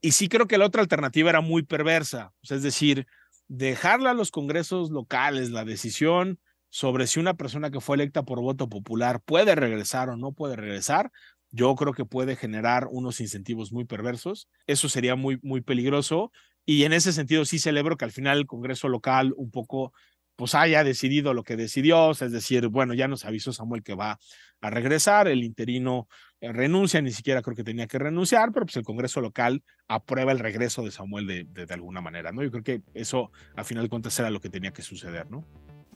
y 0.00 0.12
sí 0.12 0.30
creo 0.30 0.46
que 0.46 0.56
la 0.56 0.64
otra 0.64 0.80
alternativa 0.80 1.28
era 1.28 1.42
muy 1.42 1.64
perversa, 1.64 2.32
es 2.42 2.62
decir, 2.62 3.06
dejarle 3.56 4.08
a 4.08 4.14
los 4.14 4.30
congresos 4.30 4.90
locales 4.90 5.50
la 5.50 5.64
decisión 5.64 6.40
sobre 6.70 7.06
si 7.06 7.20
una 7.20 7.34
persona 7.34 7.70
que 7.70 7.80
fue 7.80 7.96
electa 7.96 8.24
por 8.24 8.40
voto 8.40 8.68
popular 8.68 9.20
puede 9.24 9.54
regresar 9.54 10.08
o 10.08 10.16
no 10.16 10.32
puede 10.32 10.56
regresar, 10.56 11.12
yo 11.50 11.76
creo 11.76 11.92
que 11.92 12.04
puede 12.04 12.34
generar 12.34 12.88
unos 12.90 13.20
incentivos 13.20 13.72
muy 13.72 13.84
perversos. 13.84 14.48
Eso 14.66 14.88
sería 14.88 15.14
muy, 15.14 15.38
muy 15.42 15.60
peligroso. 15.60 16.32
Y 16.66 16.82
en 16.82 16.92
ese 16.92 17.12
sentido 17.12 17.44
sí 17.44 17.60
celebro 17.60 17.96
que 17.96 18.04
al 18.04 18.10
final 18.10 18.38
el 18.38 18.46
Congreso 18.46 18.88
local 18.88 19.32
un 19.36 19.52
poco 19.52 19.92
pues 20.36 20.56
haya 20.56 20.82
decidido 20.82 21.32
lo 21.32 21.44
que 21.44 21.54
decidió, 21.54 22.10
es 22.10 22.18
decir, 22.18 22.66
bueno, 22.66 22.92
ya 22.92 23.06
nos 23.06 23.24
avisó 23.24 23.52
Samuel 23.52 23.84
que 23.84 23.94
va 23.94 24.18
a 24.60 24.70
regresar, 24.70 25.28
el 25.28 25.44
interino 25.44 26.08
renuncia, 26.52 27.00
ni 27.00 27.10
siquiera 27.10 27.42
creo 27.42 27.56
que 27.56 27.64
tenía 27.64 27.86
que 27.86 27.98
renunciar, 27.98 28.52
pero 28.52 28.66
pues 28.66 28.76
el 28.76 28.84
Congreso 28.84 29.20
local 29.20 29.62
aprueba 29.88 30.32
el 30.32 30.38
regreso 30.38 30.82
de 30.82 30.90
Samuel 30.90 31.26
de, 31.26 31.44
de, 31.44 31.74
alguna 31.74 32.00
manera, 32.00 32.32
¿no? 32.32 32.42
Yo 32.42 32.50
creo 32.50 32.64
que 32.64 32.82
eso 32.94 33.30
al 33.56 33.64
final 33.64 33.84
de 33.84 33.90
cuentas 33.90 34.18
era 34.18 34.30
lo 34.30 34.40
que 34.40 34.50
tenía 34.50 34.72
que 34.72 34.82
suceder, 34.82 35.30
¿no? 35.30 35.44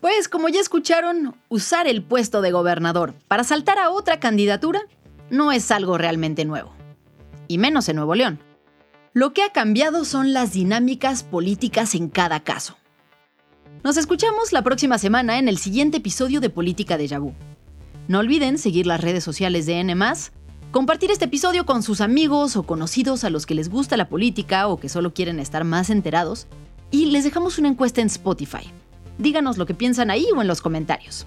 Pues 0.01 0.29
como 0.29 0.49
ya 0.49 0.61
escucharon, 0.61 1.35
usar 1.49 1.89
el 1.89 2.03
puesto 2.03 2.41
de 2.41 2.53
gobernador 2.53 3.15
para 3.27 3.43
saltar 3.43 3.79
a 3.79 3.91
otra 3.91 4.21
candidatura 4.21 4.81
no 5.31 5.53
es 5.53 5.71
algo 5.71 5.99
realmente 5.99 6.45
nuevo. 6.45 6.73
Y 7.49 7.59
menos 7.59 7.89
en 7.89 7.97
Nuevo 7.97 8.15
León. 8.15 8.39
Lo 9.13 9.33
que 9.33 9.43
ha 9.43 9.53
cambiado 9.53 10.05
son 10.05 10.33
las 10.33 10.53
dinámicas 10.53 11.25
políticas 11.25 11.95
en 11.95 12.09
cada 12.09 12.45
caso. 12.45 12.77
Nos 13.83 13.97
escuchamos 13.97 14.53
la 14.53 14.63
próxima 14.63 14.99
semana 14.99 15.39
en 15.39 15.49
el 15.49 15.59
siguiente 15.59 15.97
episodio 15.99 16.41
de 16.41 16.51
Política 16.51 16.97
de 16.97 17.09
Yabú. 17.09 17.35
No 18.07 18.21
olviden 18.21 18.59
seguir 18.59 18.87
las 18.87 19.01
redes 19.01 19.25
sociales 19.25 19.67
de 19.67 19.81
N, 19.81 19.95
compartir 20.71 21.11
este 21.11 21.25
episodio 21.25 21.65
con 21.65 21.83
sus 21.83 22.01
amigos 22.01 22.57
o 22.57 22.63
conocidos 22.63 23.25
a 23.25 23.31
los 23.31 23.47
que 23.47 23.55
les 23.55 23.69
gusta 23.69 23.97
la 23.97 24.09
política 24.09 24.69
o 24.69 24.79
que 24.79 24.89
solo 24.89 25.15
quieren 25.15 25.39
estar 25.41 25.65
más 25.65 25.91
enterados, 25.91 26.47
y 26.91 27.07
les 27.07 27.25
dejamos 27.25 27.59
una 27.59 27.69
encuesta 27.69 28.01
en 28.01 28.07
Spotify. 28.07 28.71
Díganos 29.19 29.59
lo 29.59 29.67
que 29.67 29.75
piensan 29.75 30.11
ahí 30.11 30.27
o 30.35 30.41
en 30.41 30.49
los 30.49 30.61
comentarios. 30.61 31.27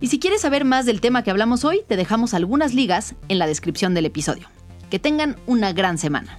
Y 0.00 0.08
si 0.08 0.18
quieres 0.18 0.40
saber 0.40 0.64
más 0.64 0.84
del 0.84 1.00
tema 1.00 1.22
que 1.22 1.30
hablamos 1.30 1.64
hoy, 1.64 1.82
te 1.86 1.96
dejamos 1.96 2.34
algunas 2.34 2.74
ligas 2.74 3.14
en 3.28 3.38
la 3.38 3.46
descripción 3.46 3.94
del 3.94 4.06
episodio. 4.06 4.48
Que 4.90 4.98
tengan 4.98 5.36
una 5.46 5.72
gran 5.72 5.96
semana. 5.96 6.38